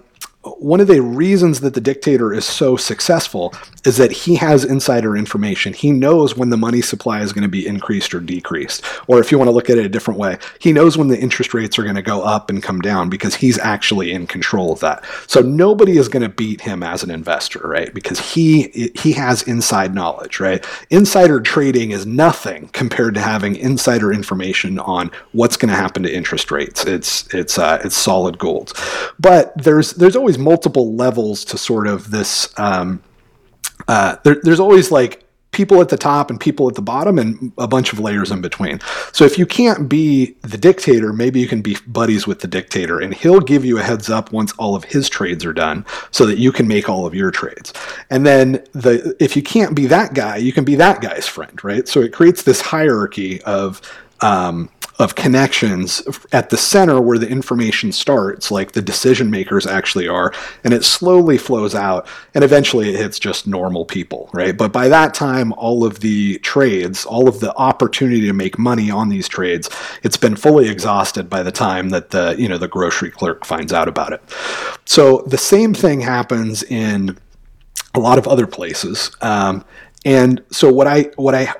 [0.58, 5.16] one of the reasons that the dictator is so successful is that he has insider
[5.16, 5.72] information.
[5.72, 8.84] He knows when the money supply is going to be increased or decreased.
[9.06, 11.18] Or if you want to look at it a different way, he knows when the
[11.18, 14.72] interest rates are going to go up and come down because he's actually in control
[14.72, 15.04] of that.
[15.26, 17.92] So nobody is going to beat him as an investor, right?
[17.92, 20.64] Because he he has inside knowledge, right?
[20.90, 26.14] Insider trading is nothing compared to having insider information on what's going to happen to
[26.14, 26.84] interest rates.
[26.84, 28.72] It's it's uh, it's solid gold.
[29.18, 32.52] But there's there's always multiple levels to sort of this.
[32.58, 33.02] Um,
[33.88, 35.26] uh, there, there's always like
[35.56, 38.42] people at the top and people at the bottom and a bunch of layers in
[38.42, 38.78] between.
[39.12, 43.00] So if you can't be the dictator, maybe you can be buddies with the dictator
[43.00, 46.26] and he'll give you a heads up once all of his trades are done so
[46.26, 47.72] that you can make all of your trades.
[48.10, 51.64] And then the if you can't be that guy, you can be that guy's friend,
[51.64, 51.88] right?
[51.88, 53.80] So it creates this hierarchy of
[54.20, 54.68] um,
[54.98, 60.32] of connections at the center where the information starts, like the decision makers actually are,
[60.64, 64.56] and it slowly flows out, and eventually it hits just normal people, right?
[64.56, 68.90] But by that time, all of the trades, all of the opportunity to make money
[68.90, 69.68] on these trades,
[70.02, 73.72] it's been fully exhausted by the time that the you know the grocery clerk finds
[73.72, 74.22] out about it.
[74.86, 77.18] So the same thing happens in
[77.94, 79.10] a lot of other places.
[79.20, 79.64] Um,
[80.04, 81.52] and so what I what I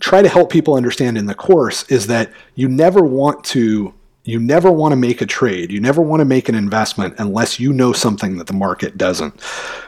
[0.00, 3.94] try to help people understand in the course is that you never want to
[4.26, 5.70] you never want to make a trade.
[5.70, 9.40] You never want to make an investment unless you know something that the market doesn't.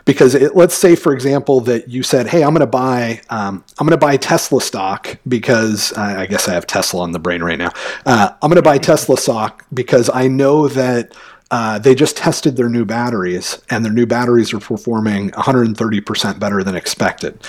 [0.04, 3.64] Because it, let's say for example that you said hey i'm going to buy um,
[3.78, 7.42] i'm going to buy tesla stock because i guess i have tesla on the brain
[7.42, 7.70] right now.
[8.06, 11.14] Uh, i'm going to buy tesla stock because i know that
[11.50, 16.62] uh, they just tested their new batteries and their new batteries are performing 130% better
[16.62, 17.42] than expected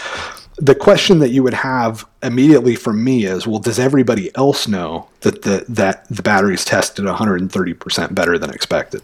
[0.62, 5.08] the question that you would have immediately from me is, well, does everybody else know
[5.22, 9.02] that the that the battery is tested 130% better than expected?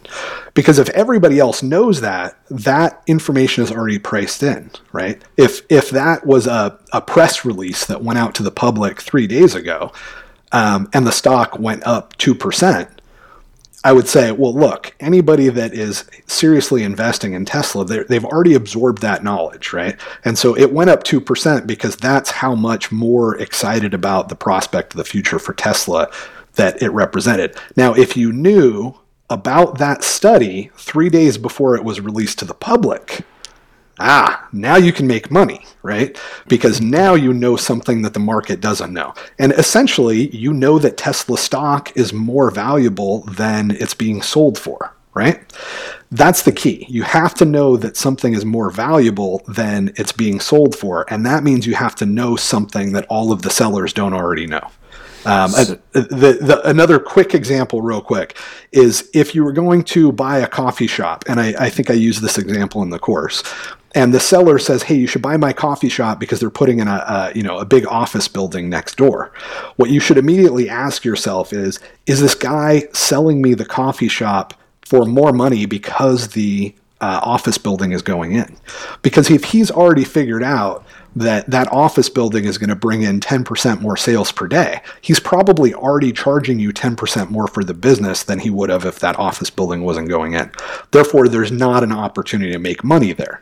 [0.53, 5.21] Because if everybody else knows that, that information is already priced in, right?
[5.37, 9.27] If if that was a, a press release that went out to the public three
[9.27, 9.93] days ago,
[10.51, 12.94] um, and the stock went up two percent,
[13.85, 19.03] I would say, well, look, anybody that is seriously investing in Tesla, they've already absorbed
[19.03, 19.95] that knowledge, right?
[20.23, 24.93] And so it went up 2% because that's how much more excited about the prospect
[24.93, 26.09] of the future for Tesla
[26.55, 27.55] that it represented.
[27.75, 28.95] Now, if you knew
[29.29, 33.21] about that study three days before it was released to the public,
[33.99, 36.19] ah, now you can make money, right?
[36.47, 39.13] Because now you know something that the market doesn't know.
[39.39, 44.93] And essentially, you know that Tesla stock is more valuable than it's being sold for,
[45.13, 45.41] right?
[46.11, 46.85] That's the key.
[46.89, 51.05] You have to know that something is more valuable than it's being sold for.
[51.11, 54.47] And that means you have to know something that all of the sellers don't already
[54.47, 54.69] know.
[55.25, 58.37] Um, the, the, another quick example, real quick,
[58.71, 61.93] is if you were going to buy a coffee shop, and I, I think I
[61.93, 63.41] use this example in the course,
[63.95, 66.87] and the seller says, "Hey, you should buy my coffee shop because they're putting in
[66.87, 69.31] a, a, you know a big office building next door."
[69.77, 74.53] What you should immediately ask yourself is, "Is this guy selling me the coffee shop
[74.81, 78.57] for more money because the uh, office building is going in?"
[79.01, 80.85] Because if he's already figured out
[81.15, 85.21] that that office building is going to bring in 10% more sales per day, he's
[85.21, 89.17] probably already charging you 10% more for the business than he would have if that
[89.17, 90.51] office building wasn't going in.
[90.91, 93.41] Therefore, there's not an opportunity to make money there.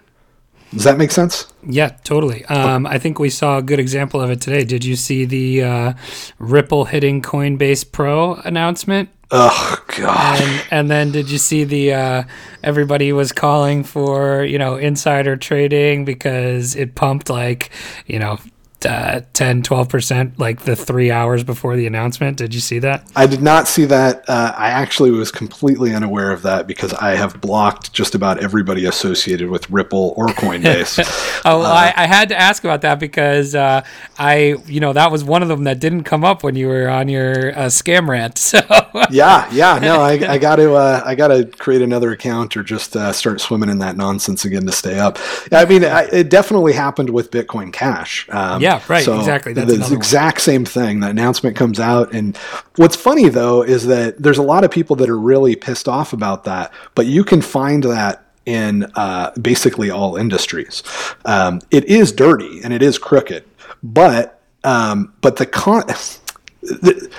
[0.74, 1.48] Does that make sense?
[1.66, 2.44] Yeah, totally.
[2.46, 4.64] Um, I think we saw a good example of it today.
[4.64, 5.94] Did you see the uh,
[6.40, 9.10] Ripple hitting Coinbase Pro announcement?
[9.36, 10.42] Oh god!
[10.42, 12.24] And, and then did you see the uh,
[12.64, 17.72] everybody was calling for you know insider trading because it pumped like
[18.06, 18.38] you know
[18.86, 22.38] uh, 10 12% like the three hours before the announcement?
[22.38, 23.10] Did you see that?
[23.16, 24.28] I did not see that.
[24.28, 28.86] Uh, i actually was completely unaware of that because i have blocked just about everybody
[28.86, 31.00] associated with ripple or coinbase.
[31.46, 33.84] Oh uh, I, I, had to ask about that because uh,
[34.18, 36.88] i you know that was one of them that didn't come up when you were
[36.88, 38.62] on your uh, scam rant so.
[39.10, 42.64] Yeah yeah no i, I got to uh, i got to create another account or
[42.64, 45.18] just start swimming in that nonsense again to stay up.
[45.52, 48.28] I mean I, it definitely happened with bitcoin cash.
[48.30, 49.04] Um, yeah yeah, right.
[49.04, 49.54] So exactly.
[49.54, 50.42] That's the exact one.
[50.42, 51.00] same thing.
[51.00, 52.36] The announcement comes out, and
[52.76, 56.14] what's funny though is that there's a lot of people that are really pissed off
[56.14, 56.72] about that.
[56.96, 60.84] But you can find that in uh, basically all industries.
[61.26, 63.46] Um, it is dirty and it is crooked,
[63.82, 65.84] but um, but the con
[66.62, 67.10] the,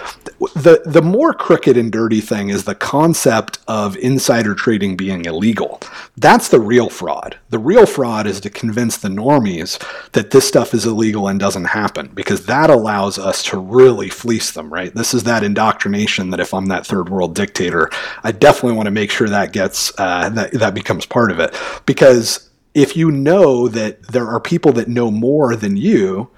[0.54, 5.80] the the more crooked and dirty thing is the concept of insider trading being illegal.
[6.16, 7.38] That's the real fraud.
[7.50, 9.78] The real fraud is to convince the normies
[10.12, 14.52] that this stuff is illegal and doesn't happen because that allows us to really fleece
[14.52, 14.94] them, right?
[14.94, 17.90] This is that indoctrination that if I'm that third world dictator,
[18.22, 21.54] I definitely want to make sure that gets uh, that that becomes part of it
[21.86, 26.30] because if you know that there are people that know more than you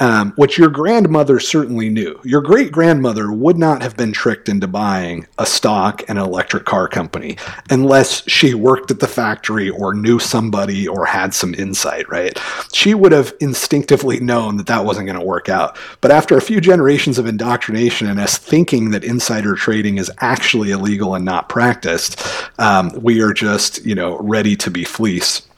[0.00, 2.18] um, which your grandmother certainly knew.
[2.24, 6.64] Your great grandmother would not have been tricked into buying a stock in an electric
[6.64, 7.36] car company
[7.68, 12.38] unless she worked at the factory or knew somebody or had some insight, right?
[12.72, 15.78] She would have instinctively known that that wasn't going to work out.
[16.00, 20.70] But after a few generations of indoctrination and us thinking that insider trading is actually
[20.70, 22.22] illegal and not practiced,
[22.58, 25.49] um, we are just, you know, ready to be fleeced.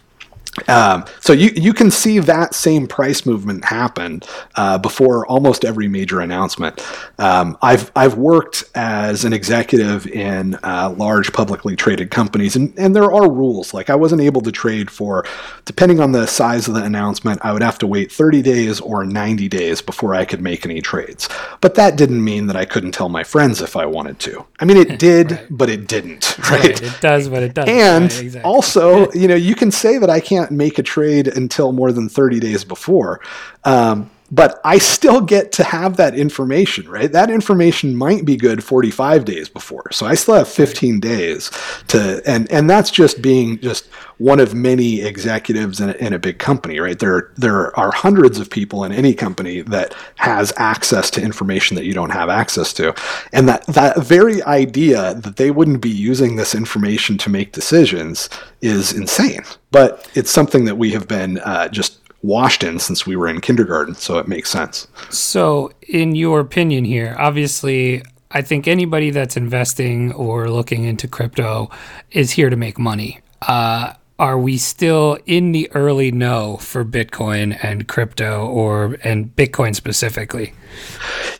[0.69, 4.23] Um, so you you can see that same price movement happen
[4.55, 6.87] uh, before almost every major announcement.
[7.19, 12.95] Um, I've I've worked as an executive in uh, large publicly traded companies, and, and
[12.95, 13.73] there are rules.
[13.73, 15.25] Like I wasn't able to trade for,
[15.65, 19.05] depending on the size of the announcement, I would have to wait 30 days or
[19.05, 21.29] 90 days before I could make any trades.
[21.61, 24.45] But that didn't mean that I couldn't tell my friends if I wanted to.
[24.61, 25.47] I mean, it did, right.
[25.51, 26.37] but it didn't.
[26.43, 26.61] Right?
[26.65, 26.83] right?
[26.83, 27.73] It does, but it doesn't.
[27.73, 28.51] And right, exactly.
[28.51, 31.93] also, you know, you can say that I can't can't make a trade until more
[31.93, 33.21] than 30 days before.
[33.65, 37.13] Um, but I still get to have that information, right?
[37.13, 39.93] That information might be good 45 days before.
[39.93, 41.51] So I still have 15 days
[41.89, 46.19] to, and, and that's just being just one of many executives in a, in a
[46.19, 46.99] big company, right?
[46.99, 51.85] There, there are hundreds of people in any company that has access to information that
[51.85, 52.95] you don't have access to.
[53.33, 58.31] And that, that very idea that they wouldn't be using this information to make decisions
[58.63, 59.43] is insane.
[59.73, 63.41] But it's something that we have been uh, just washed in since we were in
[63.41, 64.87] kindergarten, so it makes sense.
[65.11, 71.71] So, in your opinion here, obviously, I think anybody that's investing or looking into crypto
[72.11, 73.21] is here to make money.
[73.43, 79.75] Uh, are we still in the early no for Bitcoin and crypto or and Bitcoin
[79.75, 80.53] specifically?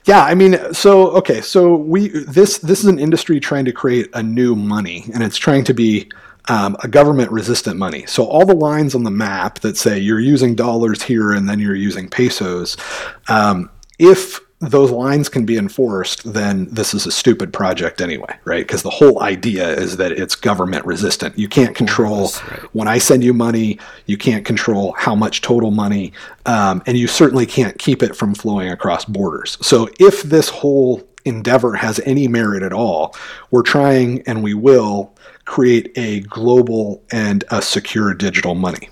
[0.05, 4.09] Yeah, I mean, so okay, so we this this is an industry trying to create
[4.15, 6.11] a new money, and it's trying to be
[6.49, 8.07] um, a government resistant money.
[8.07, 11.59] So all the lines on the map that say you're using dollars here and then
[11.59, 12.77] you're using pesos,
[13.29, 18.65] um, if those lines can be enforced, then this is a stupid project anyway, right?
[18.65, 21.37] Because the whole idea is that it's government resistant.
[21.37, 22.61] You can't control right.
[22.73, 26.13] when I send you money, you can't control how much total money,
[26.47, 29.59] um, and you certainly can't keep it from flowing across borders.
[29.61, 33.15] So if this whole endeavor has any merit at all,
[33.51, 35.15] we're trying and we will
[35.45, 38.89] create a global and a secure digital money.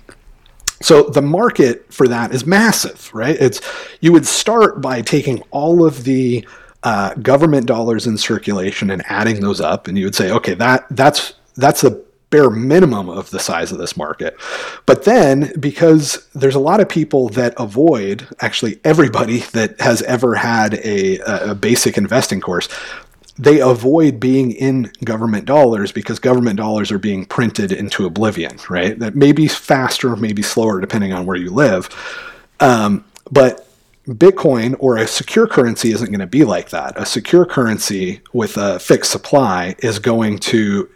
[0.81, 3.37] So the market for that is massive, right?
[3.39, 3.61] It's
[4.01, 6.45] you would start by taking all of the
[6.83, 10.87] uh, government dollars in circulation and adding those up, and you would say, okay, that
[10.89, 14.35] that's that's the bare minimum of the size of this market.
[14.87, 20.35] But then, because there's a lot of people that avoid, actually everybody that has ever
[20.35, 21.19] had a,
[21.51, 22.67] a basic investing course
[23.37, 28.99] they avoid being in government dollars because government dollars are being printed into oblivion, right?
[28.99, 31.89] That may be faster, maybe slower, depending on where you live.
[32.59, 33.67] Um, but
[34.07, 36.93] Bitcoin or a secure currency isn't going to be like that.
[37.01, 40.89] A secure currency with a fixed supply is going to,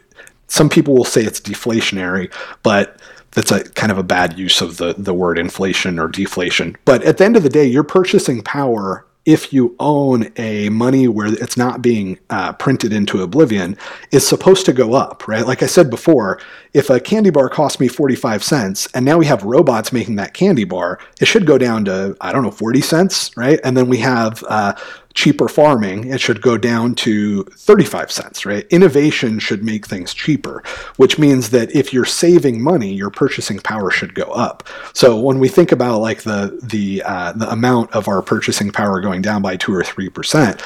[0.48, 2.32] some people will say it's deflationary,
[2.62, 3.00] but
[3.32, 6.76] that's a kind of a bad use of the, the word inflation or deflation.
[6.84, 11.08] But at the end of the day, your purchasing power if you own a money
[11.08, 13.76] where it's not being uh, printed into oblivion
[14.12, 15.46] is supposed to go up, right?
[15.46, 16.40] Like I said before,
[16.72, 20.32] if a candy bar cost me 45 cents and now we have robots making that
[20.32, 23.58] candy bar, it should go down to, I don't know, 40 cents, right?
[23.64, 24.74] And then we have uh,
[25.16, 28.66] cheaper farming, it should go down to 35 cents, right?
[28.68, 30.62] Innovation should make things cheaper,
[30.96, 34.62] which means that if you're saving money, your purchasing power should go up.
[34.92, 39.00] So when we think about like the the uh, the amount of our purchasing power
[39.00, 40.60] going down by two or three percent,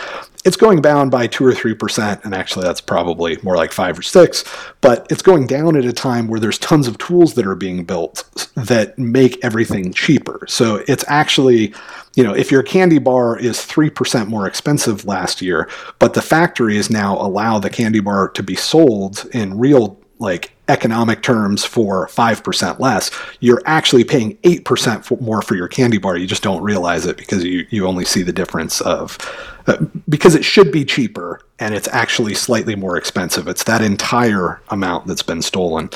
[0.45, 3.99] it's going down by two or three percent, and actually that's probably more like five
[3.99, 4.45] or six,
[4.81, 7.85] but it's going down at a time where there's tons of tools that are being
[7.85, 8.25] built
[8.55, 10.47] that make everything cheaper.
[10.49, 11.75] So it's actually,
[12.15, 15.69] you know, if your candy bar is three percent more expensive last year,
[15.99, 21.23] but the factories now allow the candy bar to be sold in real like economic
[21.23, 23.11] terms for 5% less,
[23.41, 26.17] you're actually paying 8% for, more for your candy bar.
[26.17, 29.19] You just don't realize it because you, you only see the difference of,
[29.67, 33.49] uh, because it should be cheaper and it's actually slightly more expensive.
[33.49, 35.91] It's that entire amount that's been stolen.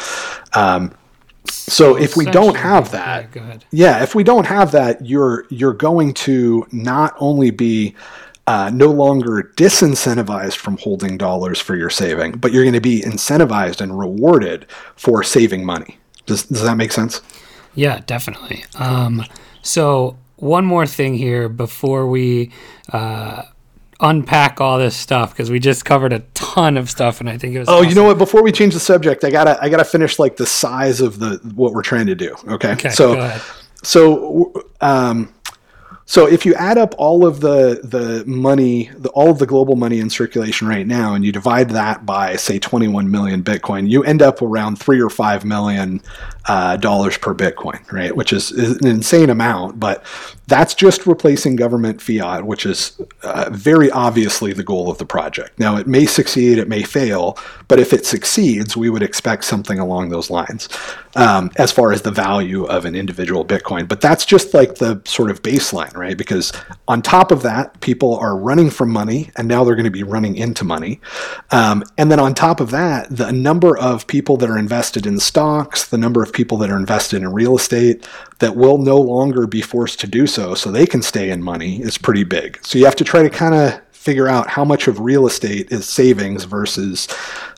[0.54, 0.92] Um,
[1.46, 5.74] so if we don't have that, yeah, yeah, if we don't have that, you're you're
[5.74, 7.94] going to not only be
[8.46, 13.00] uh, no longer disincentivized from holding dollars for your saving, but you're going to be
[13.00, 14.66] incentivized and rewarded
[14.96, 15.98] for saving money.
[16.26, 17.20] Does, does that make sense?
[17.74, 18.64] Yeah, definitely.
[18.78, 19.24] Um,
[19.62, 22.50] so, one more thing here before we
[22.92, 23.42] uh,
[24.00, 27.54] unpack all this stuff because we just covered a ton of stuff and I think
[27.54, 27.88] it was Oh, awesome.
[27.88, 30.18] you know what, before we change the subject, I got to I got to finish
[30.18, 32.72] like the size of the what we're trying to do, okay?
[32.72, 32.90] Okay.
[32.90, 33.38] So
[33.82, 35.33] so um
[36.06, 39.74] so if you add up all of the the money, the, all of the global
[39.74, 44.04] money in circulation right now, and you divide that by say 21 million Bitcoin, you
[44.04, 46.02] end up around three or five million
[46.46, 48.14] uh, dollars per Bitcoin, right?
[48.14, 50.04] Which is, is, an insane amount, but
[50.46, 55.58] that's just replacing government fiat, which is uh, very obviously the goal of the project.
[55.58, 57.38] Now, it may succeed, it may fail,
[57.68, 60.68] but if it succeeds, we would expect something along those lines
[61.16, 63.88] um, as far as the value of an individual Bitcoin.
[63.88, 66.16] But that's just like the sort of baseline, right?
[66.16, 66.52] Because
[66.88, 70.02] on top of that, people are running from money, and now they're going to be
[70.02, 71.00] running into money.
[71.52, 75.18] Um, and then on top of that, the number of people that are invested in
[75.18, 78.06] stocks, the number of people that are invested in real estate
[78.40, 81.80] that will no longer be forced to do so so they can stay in money
[81.80, 82.58] is pretty big.
[82.62, 85.72] So you have to try to kind of figure out how much of real estate
[85.72, 87.08] is savings versus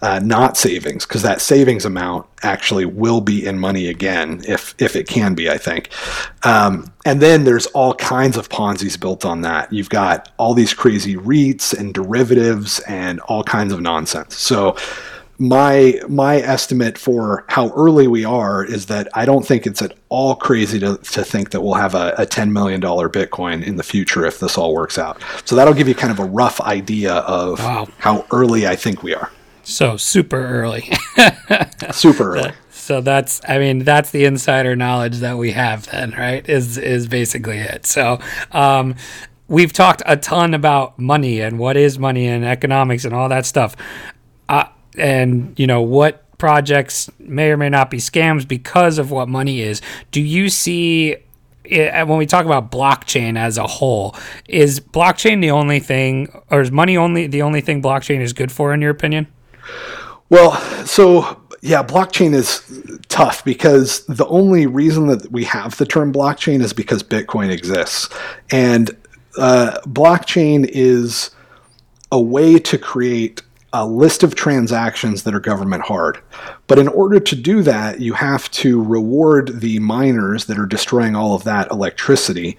[0.02, 4.94] uh, not savings because that savings amount actually will be in money again if if
[4.94, 5.90] it can be i think.
[6.44, 9.72] Um, and then there's all kinds of ponzi's built on that.
[9.72, 14.36] You've got all these crazy reits and derivatives and all kinds of nonsense.
[14.36, 14.76] So
[15.38, 19.94] my my estimate for how early we are is that I don't think it's at
[20.08, 23.82] all crazy to, to think that we'll have a, a $10 million Bitcoin in the
[23.82, 25.20] future if this all works out.
[25.44, 27.88] So that'll give you kind of a rough idea of wow.
[27.98, 29.30] how early I think we are.
[29.62, 30.90] So super early.
[31.90, 32.52] super early.
[32.70, 36.48] So that's I mean that's the insider knowledge that we have then, right?
[36.48, 37.84] Is is basically it.
[37.84, 38.20] So
[38.52, 38.94] um
[39.48, 43.44] we've talked a ton about money and what is money and economics and all that
[43.44, 43.76] stuff.
[44.48, 44.66] Uh,
[44.96, 49.60] and you know what projects may or may not be scams because of what money
[49.60, 49.80] is.
[50.10, 51.16] Do you see
[51.64, 54.14] it, when we talk about blockchain as a whole,
[54.48, 58.52] is blockchain the only thing, or is money only the only thing blockchain is good
[58.52, 59.26] for, in your opinion?
[60.28, 60.52] Well,
[60.84, 62.62] so yeah, blockchain is
[63.08, 68.08] tough because the only reason that we have the term blockchain is because Bitcoin exists,
[68.50, 68.90] and
[69.38, 71.30] uh, blockchain is
[72.12, 73.42] a way to create
[73.76, 76.18] a list of transactions that are government hard.
[76.66, 81.14] But in order to do that, you have to reward the miners that are destroying
[81.14, 82.56] all of that electricity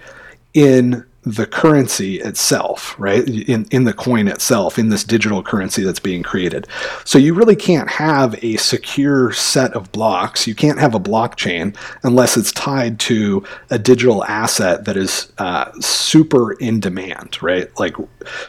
[0.54, 3.28] in the currency itself, right?
[3.28, 6.66] In, in the coin itself, in this digital currency that's being created.
[7.04, 10.46] So you really can't have a secure set of blocks.
[10.46, 15.70] You can't have a blockchain unless it's tied to a digital asset that is uh,
[15.80, 17.68] super in demand, right?
[17.78, 17.96] Like,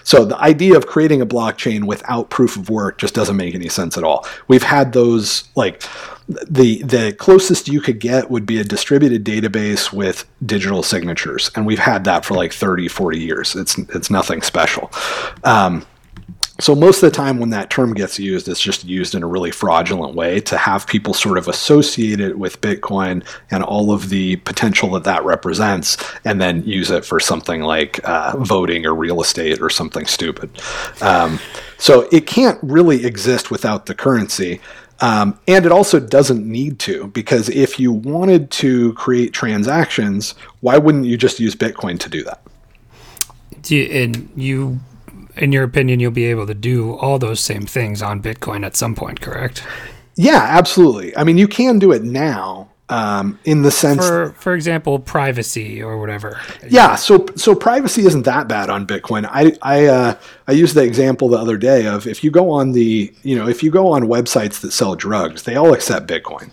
[0.04, 3.70] so the idea of creating a blockchain without proof of work just doesn't make any
[3.70, 4.26] sense at all.
[4.48, 5.84] We've had those, like,
[6.48, 11.66] the the closest you could get would be a distributed database with digital signatures and
[11.66, 14.92] we've had that for like 30 40 years it's it's nothing special
[15.44, 15.86] um,
[16.60, 19.28] so most of the time when that term gets used, it's just used in a
[19.28, 24.10] really fraudulent way to have people sort of associate it with Bitcoin and all of
[24.10, 28.94] the potential that that represents, and then use it for something like uh, voting or
[28.94, 30.50] real estate or something stupid.
[31.02, 31.40] Um,
[31.78, 34.60] so it can't really exist without the currency.
[35.02, 40.78] Um, and it also doesn't need to, because if you wanted to create transactions, why
[40.78, 42.42] wouldn't you just use Bitcoin to do that?
[43.62, 44.80] Do you, and you
[45.40, 48.76] in your opinion, you'll be able to do all those same things on Bitcoin at
[48.76, 49.66] some point, correct?
[50.16, 51.16] Yeah, absolutely.
[51.16, 52.70] I mean, you can do it now.
[52.90, 56.42] Um, in the sense, for for example, privacy or whatever.
[56.68, 59.30] Yeah, so so privacy isn't that bad on Bitcoin.
[59.32, 60.16] I I uh,
[60.48, 63.48] I used the example the other day of if you go on the you know
[63.48, 66.50] if you go on websites that sell drugs, they all accept Bitcoin.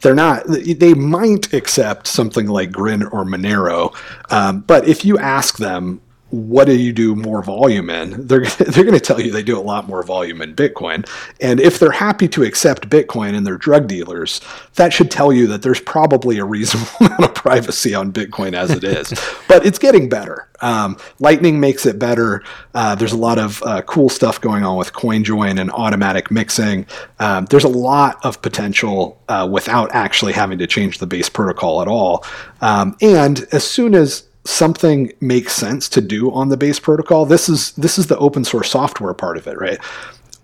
[0.00, 0.44] They're not.
[0.46, 3.94] They might accept something like Grin or Monero,
[4.30, 6.00] um, but if you ask them
[6.34, 8.26] what do you do more volume in?
[8.26, 11.08] They're they're going to tell you they do a lot more volume in Bitcoin.
[11.40, 14.40] And if they're happy to accept Bitcoin and they're drug dealers,
[14.74, 18.70] that should tell you that there's probably a reasonable amount of privacy on Bitcoin as
[18.70, 19.12] it is.
[19.48, 20.48] but it's getting better.
[20.60, 22.42] Um, Lightning makes it better.
[22.74, 26.86] Uh, there's a lot of uh, cool stuff going on with CoinJoin and automatic mixing.
[27.18, 31.82] Um, there's a lot of potential uh, without actually having to change the base protocol
[31.82, 32.24] at all.
[32.60, 37.48] Um, and as soon as something makes sense to do on the base protocol, this
[37.48, 39.78] is this is the open source software part of it, right?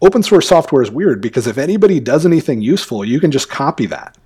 [0.03, 3.87] Open source software is weird because if anybody does anything useful, you can just copy
[3.87, 4.17] that.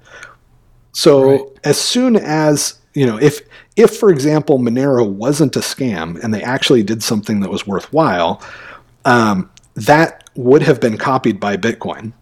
[0.93, 1.41] So right.
[1.65, 3.41] as soon as you know, if
[3.77, 8.41] if for example Monero wasn't a scam and they actually did something that was worthwhile,
[9.05, 12.13] um, that would have been copied by Bitcoin.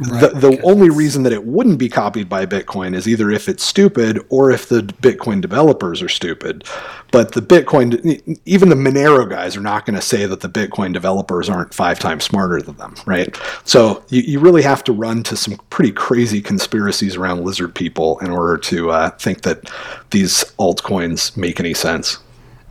[0.00, 3.48] Right, the the only reason that it wouldn't be copied by Bitcoin is either if
[3.48, 6.64] it's stupid or if the Bitcoin developers are stupid.
[7.12, 10.92] But the Bitcoin, even the Monero guys are not going to say that the Bitcoin
[10.92, 13.38] developers aren't five times smarter than them, right?
[13.62, 18.18] So you, you really have to run to some pretty crazy conspiracies around lizard people
[18.18, 19.70] in order to uh, think that
[20.10, 22.18] these altcoins make any sense.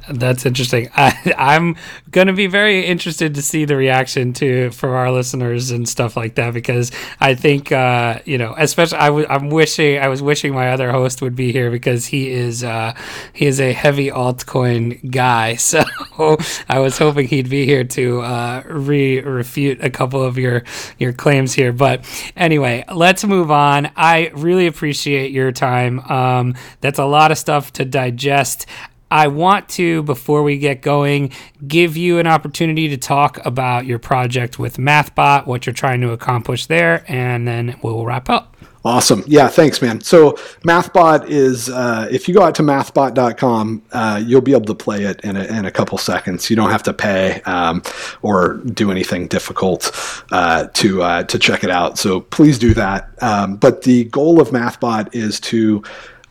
[0.10, 0.90] That's interesting.
[0.96, 1.76] I, am
[2.12, 6.18] going to be very interested to see the reaction to for our listeners and stuff
[6.18, 6.92] like that because
[7.22, 10.92] I think uh, you know, especially I w- I'm wishing I was wishing my other
[10.92, 12.94] host would be here because he is uh,
[13.32, 15.58] he is a heavy altcoin guy.
[15.74, 16.38] So
[16.70, 20.64] I was hoping he'd be here to uh, re refute a couple of your
[21.00, 21.72] your claims here.
[21.72, 23.90] But anyway, let's move on.
[23.96, 26.00] I really appreciate your time.
[26.02, 28.68] Um, that's a lot of stuff to digest.
[29.14, 31.32] I want to, before we get going,
[31.68, 36.14] give you an opportunity to talk about your project with MathBot, what you're trying to
[36.14, 38.58] accomplish there, and then we'll wrap up.
[38.86, 39.24] Awesome.
[39.28, 40.02] Yeah, thanks, man.
[40.02, 40.34] So,
[40.66, 45.04] MathBot is, uh, if you go out to mathbot.com, uh, you'll be able to play
[45.04, 46.50] it in a, in a couple seconds.
[46.50, 47.82] You don't have to pay um,
[48.24, 49.92] or do anything difficult
[50.32, 51.98] uh, to, uh, to check it out.
[51.98, 53.10] So, please do that.
[53.22, 55.84] Um, but the goal of MathBot is to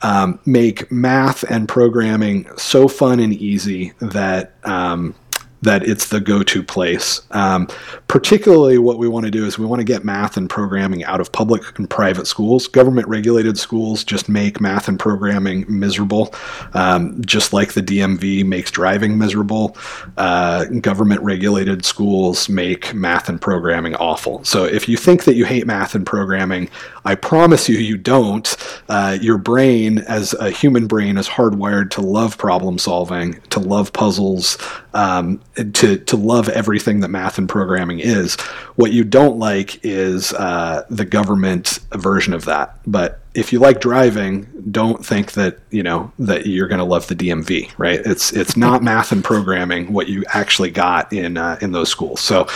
[0.03, 5.15] um, make math and programming so fun and easy that um,
[5.63, 7.23] that it's the go-to place.
[7.31, 7.69] Um,
[8.09, 11.21] particularly, what we want to do is we want to get math and programming out
[11.21, 12.67] of public and private schools.
[12.67, 16.35] Government-regulated schools just make math and programming miserable,
[16.75, 19.77] um, just like the DMV makes driving miserable.
[20.17, 24.45] Uh, government-regulated schools make math and programming awful.
[24.45, 26.69] So, if you think that you hate math and programming,
[27.05, 28.57] I promise you, you don't.
[28.89, 33.93] Uh, your brain, as a human brain, is hardwired to love problem solving, to love
[33.93, 34.59] puzzles,
[34.95, 38.35] um, to to love everything that math and programming is.
[38.77, 42.79] What you don't like is uh, the government version of that.
[42.87, 47.07] But if you like driving, don't think that you know that you're going to love
[47.09, 48.01] the DMV, right?
[48.05, 52.21] It's it's not math and programming what you actually got in uh, in those schools.
[52.21, 52.47] So,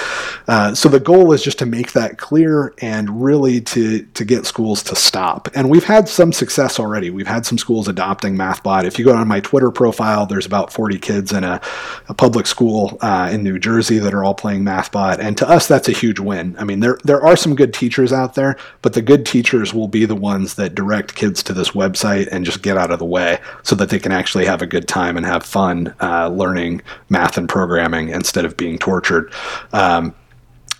[0.49, 4.45] uh, so the goal is just to make that clear and really to to get
[4.45, 5.49] schools to stop.
[5.55, 7.11] And we've had some success already.
[7.11, 8.85] We've had some schools adopting MathBot.
[8.85, 11.61] If you go on my Twitter profile, there's about 40 kids in a,
[12.09, 15.67] a public school uh, in New Jersey that are all playing MathBot, and to us
[15.67, 16.55] that's a huge win.
[16.59, 19.89] I mean, there there are some good teachers out there, but the good teachers will
[19.89, 22.99] be the ones that that direct kids to this website and just get out of
[22.99, 26.29] the way so that they can actually have a good time and have fun uh,
[26.29, 29.33] learning math and programming instead of being tortured.
[29.73, 30.13] Um,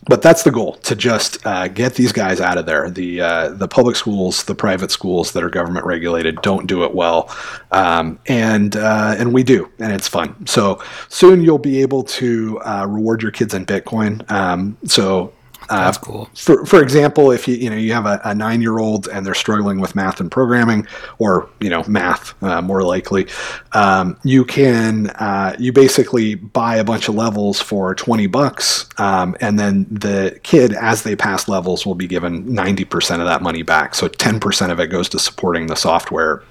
[0.09, 2.91] but that's the goal to just uh, get these guys out of there.
[2.91, 6.95] The uh, the public schools, the private schools that are government regulated, don't do it
[6.95, 7.35] well,
[7.73, 10.47] um, and uh, and we do, and it's fun.
[10.47, 14.29] So soon you'll be able to uh, reward your kids in Bitcoin.
[14.31, 15.33] Um, so
[15.69, 16.31] That's uh, cool.
[16.35, 19.27] For for example, if you you know you have a, a nine year old and
[19.27, 20.87] they're struggling with math and programming,
[21.19, 23.27] or you know math uh, more likely,
[23.73, 29.37] um, you can uh, you basically buy a bunch of levels for twenty bucks, um,
[29.41, 33.43] and then the kid as they pass levels will be given ninety percent of that
[33.43, 33.95] money back.
[33.95, 36.43] So ten percent of it goes to supporting the software,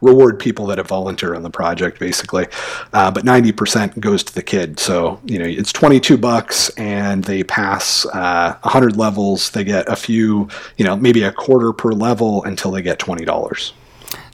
[0.00, 2.46] reward people that have volunteered on the project basically,
[2.92, 4.78] uh, but ninety percent goes to the kid.
[4.78, 9.88] So you know it's twenty two bucks, and they pass uh, 100 levels, they get
[9.88, 13.72] a few, you know, maybe a quarter per level until they get $20.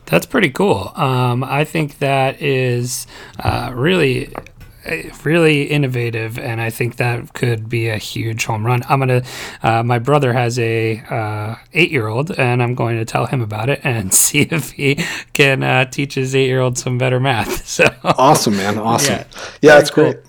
[0.07, 0.93] That's pretty cool.
[0.95, 3.07] Um, I think that is
[3.41, 4.33] uh, really
[5.25, 8.83] really innovative, and I think that could be a huge home run.
[8.89, 9.23] I'm gonna.
[9.63, 13.41] Uh, my brother has a uh, eight year old, and I'm going to tell him
[13.41, 17.21] about it and see if he can uh, teach his eight year old some better
[17.21, 17.67] math.
[17.79, 18.77] So awesome, man!
[18.79, 19.15] Awesome.
[19.15, 19.25] Yeah,
[19.63, 20.13] yeah that's cool.
[20.13, 20.25] great.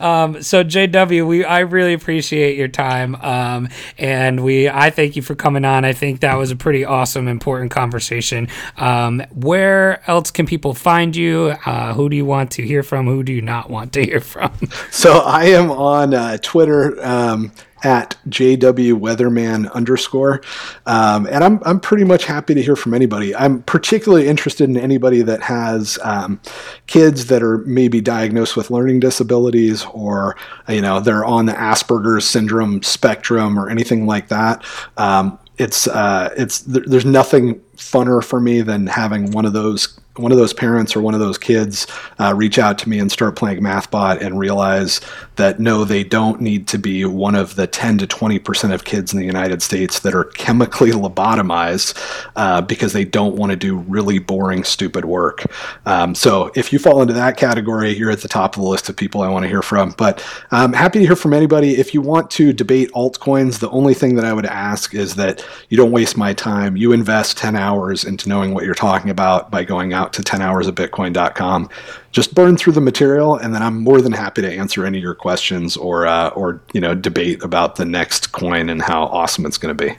[0.00, 5.22] Um, so JW, we I really appreciate your time, um, and we I thank you
[5.22, 5.84] for coming on.
[5.84, 8.48] I think that was a pretty awesome, important conversation.
[8.76, 11.54] Um, where else can people find you?
[11.64, 13.06] Uh, who do you want to hear from?
[13.06, 14.52] Who do you not want to hear from?
[14.90, 17.52] So I am on uh, Twitter um,
[17.82, 20.40] at JW Weatherman underscore.
[20.86, 23.34] Um, and I'm, I'm pretty much happy to hear from anybody.
[23.34, 26.40] I'm particularly interested in anybody that has um,
[26.86, 30.36] kids that are maybe diagnosed with learning disabilities or,
[30.68, 34.64] you know, they're on the Asperger's syndrome spectrum or anything like that.
[34.96, 40.30] Um, it's, uh, it's, there's nothing funner for me than having one of those one
[40.30, 41.86] of those parents or one of those kids
[42.20, 45.00] uh, reach out to me and start playing MathBot and realize
[45.36, 48.84] that no, they don't need to be one of the 10 to 20 percent of
[48.84, 51.96] kids in the United States that are chemically lobotomized
[52.36, 55.44] uh, because they don't want to do really boring, stupid work.
[55.86, 58.88] Um, so if you fall into that category, you're at the top of the list
[58.88, 59.94] of people I want to hear from.
[59.96, 61.78] But I'm happy to hear from anybody.
[61.78, 65.46] If you want to debate altcoins, the only thing that I would ask is that
[65.70, 66.76] you don't waste my time.
[66.76, 71.68] You invest 10 hours into knowing what you're talking about by going out to 10hoursofbitcoin.com
[72.12, 75.02] just burn through the material, and then I'm more than happy to answer any of
[75.02, 79.46] your questions or uh, or you know debate about the next coin and how awesome
[79.46, 79.96] it's going to be.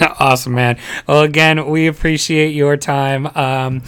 [0.18, 0.78] awesome, man.
[1.06, 3.26] Well, again, we appreciate your time.
[3.34, 3.82] Um,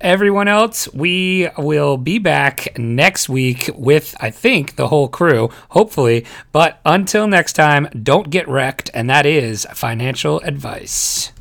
[0.00, 6.24] everyone else, we will be back next week with, I think, the whole crew, hopefully.
[6.52, 11.32] But until next time, don't get wrecked, and that is financial advice.